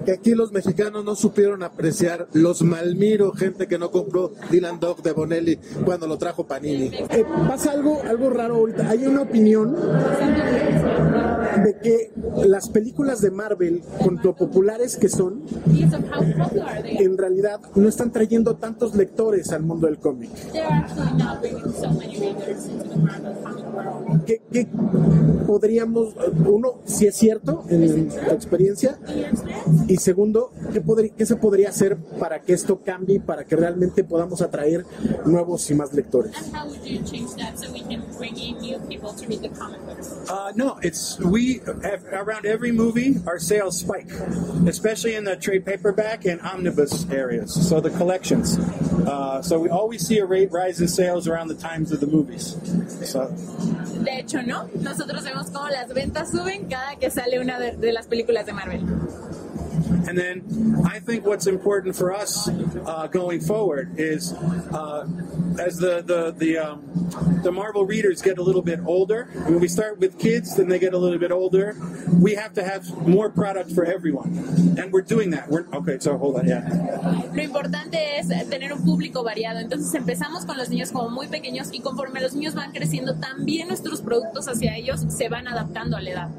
Que 0.05 0.13
aquí 0.13 0.33
los 0.33 0.51
mexicanos 0.51 1.03
no 1.05 1.15
supieron 1.15 1.63
apreciar 1.63 2.27
los 2.33 2.61
Malmiro, 2.63 3.31
gente 3.33 3.67
que 3.67 3.77
no 3.77 3.91
compró 3.91 4.31
Dylan 4.49 4.79
Dog 4.79 5.01
de 5.03 5.11
Bonelli 5.11 5.59
cuando 5.85 6.07
lo 6.07 6.17
trajo 6.17 6.45
Panini. 6.45 6.91
Eh, 7.09 7.25
pasa 7.47 7.71
algo, 7.71 8.01
algo 8.07 8.29
raro 8.29 8.55
ahorita. 8.55 8.89
Hay 8.89 9.05
una 9.05 9.21
opinión 9.21 9.75
de 11.63 11.77
que 11.81 12.11
las 12.47 12.69
películas 12.69 13.21
de 13.21 13.31
Marvel, 13.31 13.81
con 14.03 14.19
lo 14.23 14.35
populares 14.35 14.97
que 14.97 15.09
son, 15.09 15.43
en 16.85 17.17
realidad 17.17 17.59
no 17.75 17.87
están 17.87 18.11
trayendo 18.11 18.55
tantos 18.55 18.95
lectores 18.95 19.51
al 19.51 19.63
mundo 19.63 19.87
del 19.87 19.99
cómic. 19.99 20.29
¿Qué, 24.25 24.41
qué 24.51 24.67
podríamos, 25.45 26.15
uno, 26.45 26.79
si 26.85 27.07
es 27.07 27.15
cierto 27.15 27.63
en 27.69 28.09
tu 28.09 28.31
experiencia, 28.31 28.99
y 29.87 29.97
segundo, 29.97 30.51
¿qué, 30.71 30.81
qué 31.17 31.25
se 31.25 31.35
podría 31.35 31.69
hacer 31.69 31.97
para 32.19 32.41
que 32.41 32.53
esto 32.53 32.81
cambie 32.81 33.19
para 33.19 33.45
que 33.45 33.55
realmente 33.55 34.03
podamos 34.03 34.41
atraer 34.41 34.85
nuevos 35.25 35.69
y 35.69 35.75
más 35.75 35.93
lectores? 35.93 36.35
And 36.37 36.55
how 36.55 36.67
would 36.67 36.83
you 36.85 37.01
change 37.03 37.35
that 37.37 37.57
so 37.57 37.71
we 37.71 37.81
can 37.81 38.03
bring 38.17 38.37
in 38.37 38.59
new 38.59 38.79
people 38.87 39.13
to 39.13 39.27
read 39.27 39.41
the 39.41 39.49
comic 39.49 39.81
books? 39.85 40.29
Uh, 40.29 40.51
no, 40.55 40.77
it's 40.81 41.19
we 41.19 41.61
have, 41.83 42.05
around 42.11 42.45
every 42.45 42.71
movie 42.71 43.15
our 43.27 43.39
sales 43.39 43.79
spike, 43.79 44.09
especially 44.67 45.15
in 45.15 45.23
the 45.23 45.35
trade 45.35 45.65
paperback 45.65 46.25
and 46.25 46.41
omnibus 46.41 47.09
areas. 47.09 47.53
So 47.53 47.81
the 47.81 47.89
collections. 47.91 48.57
Uh, 49.05 49.41
so 49.41 49.59
we 49.59 49.69
always 49.69 50.05
see 50.05 50.19
a 50.19 50.25
rate 50.25 50.51
rise 50.51 50.79
in 50.79 50.87
sales 50.87 51.27
around 51.27 51.47
the 51.47 51.55
times 51.55 51.91
of 51.91 51.99
the 51.99 52.07
movies. 52.07 52.55
So 53.03 53.27
De 54.03 54.19
hecho, 54.19 54.41
no. 54.41 54.67
Nosotros 54.81 55.23
vemos 55.23 55.49
cómo 55.51 55.67
las 55.69 55.93
ventas 55.93 56.31
suben 56.31 56.67
cada 56.67 56.95
que 56.95 57.09
sale 57.09 57.39
una 57.39 57.59
de, 57.59 57.73
de 57.77 57.93
las 57.93 58.07
películas 58.07 58.45
de 58.45 58.53
Marvel. 58.53 58.81
And 60.07 60.17
then 60.17 60.43
I 60.85 60.99
think 60.99 61.25
what's 61.25 61.47
important 61.47 61.95
for 61.95 62.11
us 62.13 62.49
uh, 62.85 63.07
going 63.07 63.39
forward 63.39 63.97
is 63.97 64.33
uh, 64.73 65.05
as 65.59 65.77
the 65.77 66.01
the 66.01 66.31
the, 66.31 66.57
um, 66.57 66.81
the 67.43 67.51
Marvel 67.51 67.85
readers 67.85 68.21
get 68.21 68.37
a 68.37 68.43
little 68.43 68.61
bit 68.61 68.79
older. 68.85 69.25
When 69.45 69.59
we 69.59 69.67
start 69.67 69.99
with 69.99 70.17
kids, 70.19 70.55
then 70.55 70.67
they 70.67 70.79
get 70.79 70.93
a 70.93 70.97
little 70.97 71.19
bit 71.19 71.31
older. 71.31 71.75
We 72.19 72.35
have 72.35 72.53
to 72.53 72.63
have 72.63 72.85
more 73.07 73.29
product 73.29 73.71
for 73.71 73.85
everyone, 73.85 74.29
and 74.77 74.91
we're 74.91 75.01
doing 75.01 75.31
that. 75.31 75.49
We're 75.49 75.67
okay. 75.73 75.97
So 75.99 76.17
hold 76.17 76.37
on, 76.37 76.47
yeah. 76.47 76.67
Lo 77.33 77.41
importante 77.41 78.19
es 78.19 78.27
tener 78.49 78.73
un 78.73 78.83
público 78.83 79.23
variado. 79.23 79.59
Entonces 79.59 79.93
empezamos 79.93 80.45
con 80.45 80.57
los 80.57 80.69
niños 80.69 80.91
como 80.91 81.09
muy 81.09 81.27
pequeños 81.27 81.69
y 81.71 81.79
conforme 81.79 82.21
los 82.21 82.33
niños 82.33 82.55
van 82.55 82.71
creciendo, 82.71 83.15
también 83.15 83.67
nuestros 83.67 84.01
productos 84.01 84.47
hacia 84.47 84.75
ellos 84.75 85.05
se 85.09 85.29
van 85.29 85.47
adaptando 85.47 85.97
a 85.97 86.01
la 86.01 86.09
edad. 86.09 86.29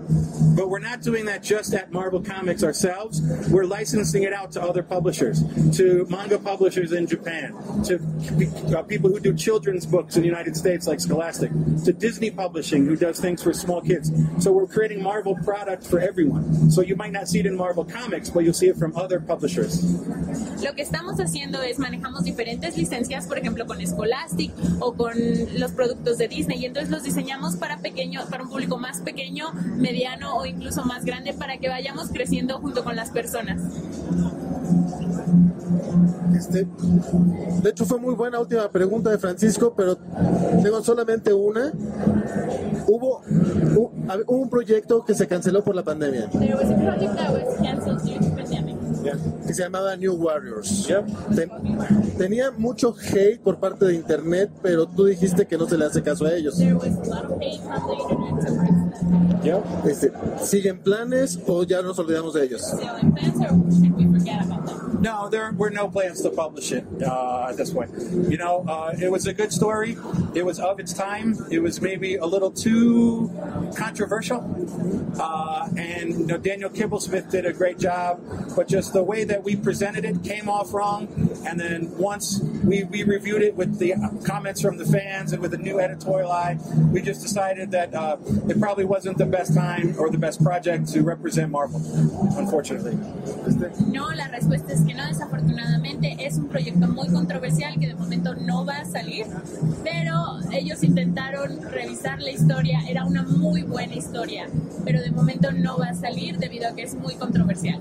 But 0.54 0.68
we're 0.68 0.80
not 0.80 1.00
doing 1.02 1.24
that 1.26 1.42
just 1.42 1.72
at 1.72 1.92
Marvel 1.92 2.20
Comics 2.20 2.62
ourselves. 2.62 3.22
We're 3.48 3.64
licensing 3.64 4.24
it 4.24 4.32
out 4.32 4.52
to 4.52 4.62
other 4.62 4.82
publishers, 4.82 5.42
to 5.78 6.06
manga 6.10 6.38
publishers 6.38 6.92
in 6.92 7.06
Japan, 7.06 7.54
to 7.84 7.98
uh, 8.76 8.82
people 9.02 9.16
who 9.16 9.20
do 9.20 9.34
children's 9.34 9.84
books 9.84 10.14
in 10.14 10.22
the 10.22 10.28
United 10.28 10.56
States 10.56 10.86
like 10.86 11.00
Scholastic, 11.00 11.50
to 11.84 11.92
Disney 11.92 12.30
Publishing 12.30 12.86
who 12.86 12.94
does 12.94 13.18
things 13.18 13.42
for 13.42 13.52
small 13.52 13.80
kids. 13.80 14.12
So 14.38 14.52
we're 14.52 14.68
creating 14.68 15.02
Marvel 15.02 15.34
product 15.42 15.84
for 15.84 15.98
everyone. 15.98 16.70
So 16.70 16.82
you 16.82 16.94
might 16.94 17.10
not 17.10 17.26
see 17.26 17.40
it 17.40 17.46
in 17.46 17.56
Marvel 17.56 17.84
Comics, 17.84 18.30
but 18.30 18.44
you'll 18.44 18.54
see 18.54 18.68
it 18.68 18.76
from 18.76 18.94
other 18.94 19.18
publishers. 19.18 19.82
Lo 20.62 20.74
que 20.74 20.84
estamos 20.84 21.18
haciendo 21.18 21.62
es 21.62 21.80
manejamos 21.80 22.22
diferentes 22.22 22.76
licencias, 22.76 23.26
por 23.26 23.38
ejemplo 23.38 23.66
con 23.66 23.84
Scholastic 23.84 24.52
o 24.78 24.92
con 24.94 25.14
los 25.58 25.72
productos 25.72 26.18
de 26.18 26.28
Disney 26.28 26.60
y 26.60 26.66
entonces 26.66 26.88
los 26.88 27.02
diseñamos 27.02 27.56
para 27.56 27.78
pequeño, 27.78 28.20
para 28.30 28.44
un 28.44 28.50
público 28.50 28.78
más 28.78 29.00
pequeño, 29.00 29.52
mediano 29.78 30.36
o 30.36 30.46
incluso 30.46 30.84
más 30.84 31.04
grande 31.04 31.32
para 31.32 31.58
que 31.58 31.68
vayamos 31.68 32.10
creciendo 32.10 32.60
junto 32.60 32.84
con 32.84 32.94
las 32.94 33.10
personas. 33.10 33.60
Este, 36.36 36.66
de 37.62 37.70
hecho, 37.70 37.84
fue 37.84 37.98
muy 37.98 38.14
buena 38.14 38.38
última 38.40 38.68
pregunta 38.70 39.10
de 39.10 39.18
Francisco, 39.18 39.74
pero 39.76 39.96
tengo 40.62 40.82
solamente 40.82 41.32
una. 41.32 41.72
Hubo, 42.86 43.20
hu- 43.22 43.90
hubo 44.26 44.36
un 44.38 44.50
proyecto 44.50 45.04
que 45.04 45.14
se 45.14 45.26
canceló 45.26 45.62
por 45.62 45.74
la 45.74 45.82
pandemia. 45.82 46.28
There 46.30 46.54
was 46.54 46.64
a 46.70 46.74
project 46.74 47.14
that 47.16 47.30
was 47.32 47.56
canceled 47.62 48.00
due 48.02 48.18
to 48.18 48.34
pandemic. 48.34 48.76
Yeah. 49.04 49.16
que 49.46 49.52
se 49.54 49.62
llamaba 49.64 49.96
New 49.96 50.14
Warriors. 50.14 50.86
Yep. 50.88 51.06
Ten- 51.34 51.50
tenía 52.18 52.50
mucho 52.52 52.94
hate 52.94 53.40
por 53.42 53.58
parte 53.58 53.84
de 53.86 53.94
internet, 53.94 54.50
pero 54.62 54.86
tú 54.86 55.04
dijiste 55.06 55.46
que 55.46 55.56
no 55.58 55.68
se 55.68 55.76
le 55.76 55.86
hace 55.86 56.02
caso 56.02 56.24
a 56.24 56.32
ellos. 56.34 56.56
There 56.58 56.74
was 56.74 56.86
a 56.86 57.04
lot 57.06 57.24
of 57.24 57.40
hate 57.40 57.60
from 57.62 57.86
the 57.88 57.94
internet, 57.94 58.46
so 58.46 58.54
we're 58.54 58.82
Yep. 59.42 59.64
Este, 59.86 60.12
¿Siguen 60.40 60.78
planes 60.82 61.38
o 61.48 61.64
ya 61.64 61.82
nos 61.82 61.98
olvidamos 61.98 62.34
de 62.34 62.44
ellos? 62.44 62.62
still 62.62 64.11
No, 65.02 65.28
there 65.28 65.50
were 65.50 65.70
no 65.70 65.88
plans 65.88 66.22
to 66.22 66.30
publish 66.30 66.70
it 66.70 66.86
uh, 67.02 67.48
at 67.48 67.56
this 67.56 67.72
point. 67.72 67.90
You 68.30 68.36
know, 68.36 68.64
uh, 68.68 68.94
it 69.02 69.10
was 69.10 69.26
a 69.26 69.32
good 69.32 69.52
story. 69.52 69.96
It 70.32 70.46
was 70.46 70.60
of 70.60 70.78
its 70.78 70.92
time. 70.92 71.36
It 71.50 71.58
was 71.58 71.80
maybe 71.80 72.14
a 72.14 72.24
little 72.24 72.52
too 72.52 73.28
controversial. 73.76 74.40
Uh, 75.20 75.68
and 75.76 76.20
you 76.20 76.26
know, 76.26 76.38
Daniel 76.38 76.70
Kibblesmith 76.70 77.32
did 77.32 77.46
a 77.46 77.52
great 77.52 77.80
job, 77.80 78.22
but 78.54 78.68
just 78.68 78.92
the 78.92 79.02
way 79.02 79.24
that 79.24 79.42
we 79.42 79.56
presented 79.56 80.04
it 80.04 80.22
came 80.22 80.48
off 80.48 80.72
wrong. 80.72 81.08
And 81.48 81.58
then 81.58 81.90
once 81.98 82.40
we, 82.62 82.84
we 82.84 83.02
reviewed 83.02 83.42
it 83.42 83.56
with 83.56 83.80
the 83.80 83.94
comments 84.24 84.60
from 84.60 84.76
the 84.78 84.86
fans 84.86 85.32
and 85.32 85.42
with 85.42 85.52
a 85.52 85.58
new 85.58 85.80
editorial 85.80 86.30
eye, 86.30 86.58
we 86.92 87.02
just 87.02 87.22
decided 87.22 87.72
that 87.72 87.92
uh, 87.92 88.18
it 88.48 88.60
probably 88.60 88.84
wasn't 88.84 89.18
the 89.18 89.26
best 89.26 89.52
time 89.52 89.96
or 89.98 90.10
the 90.10 90.18
best 90.18 90.44
project 90.44 90.88
to 90.92 91.02
represent 91.02 91.50
Marvel, 91.50 91.82
unfortunately. 92.38 92.96
No, 93.88 94.06
la 94.14 94.28
respuesta 94.28 94.72
es 94.72 94.82
que 94.82 94.91
no, 94.94 95.06
desafortunadamente 95.06 96.16
es 96.18 96.36
un 96.36 96.48
proyecto 96.48 96.88
muy 96.88 97.08
controversial 97.08 97.78
que 97.78 97.88
de 97.88 97.94
momento 97.94 98.34
no 98.34 98.64
va 98.64 98.78
a 98.78 98.84
salir, 98.84 99.26
pero 99.82 100.38
ellos 100.52 100.82
intentaron 100.82 101.60
revisar 101.70 102.20
la 102.20 102.30
historia, 102.30 102.80
era 102.88 103.04
una 103.04 103.22
muy 103.22 103.62
buena 103.62 103.94
historia, 103.94 104.48
pero 104.84 105.00
de 105.00 105.10
momento 105.10 105.50
no 105.52 105.78
va 105.78 105.88
a 105.88 105.94
salir 105.94 106.38
debido 106.38 106.68
a 106.68 106.74
que 106.74 106.82
es 106.82 106.94
muy 106.94 107.14
controversial. 107.14 107.80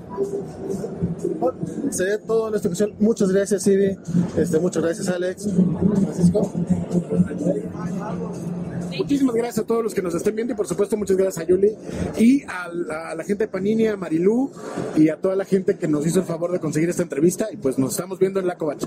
Sería 1.90 2.18
todo 2.18 2.48
en 2.48 2.54
esta 2.54 2.68
ocasión. 2.68 2.94
Muchas 2.98 3.30
gracias, 3.30 3.66
Ivy. 3.66 3.98
Este, 4.36 4.58
muchas 4.58 4.82
gracias, 4.82 5.08
Alex. 5.08 5.48
Francisco. 6.02 6.52
Muchísimas 8.98 9.34
gracias 9.34 9.64
a 9.64 9.66
todos 9.66 9.82
los 9.82 9.94
que 9.94 10.02
nos 10.02 10.14
estén 10.14 10.34
viendo 10.34 10.52
y 10.52 10.56
por 10.56 10.66
supuesto 10.66 10.96
muchas 10.96 11.16
gracias 11.16 11.44
a 11.44 11.48
Yuli 11.48 11.72
y 12.18 12.42
a 12.42 12.68
la, 12.72 13.10
a 13.10 13.14
la 13.14 13.24
gente 13.24 13.44
de 13.44 13.48
Panini, 13.48 13.86
a 13.86 13.96
Marilú 13.96 14.50
y 14.96 15.08
a 15.08 15.16
toda 15.16 15.34
la 15.34 15.44
gente 15.44 15.76
que 15.76 15.88
nos 15.88 16.06
hizo 16.06 16.20
el 16.20 16.26
favor 16.26 16.52
de 16.52 16.60
conseguir 16.60 16.90
esta 17.02 17.14
entrevista 17.14 17.48
y 17.52 17.56
pues 17.56 17.78
nos 17.78 17.92
estamos 17.92 18.18
viendo 18.18 18.40
en 18.40 18.46
la 18.46 18.56
covacha. 18.56 18.86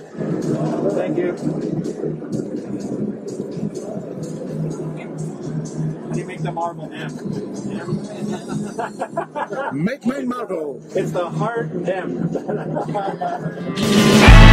Thank 0.96 1.18
you. 1.18 1.36
Make 6.26 6.42
the 6.42 6.52
M? 6.94 7.12
Make 9.84 10.06
my 10.06 10.22
Marvel. 10.24 10.82
It's 10.96 11.12
the 11.12 11.30
heart 11.30 11.70
M. 11.88 12.30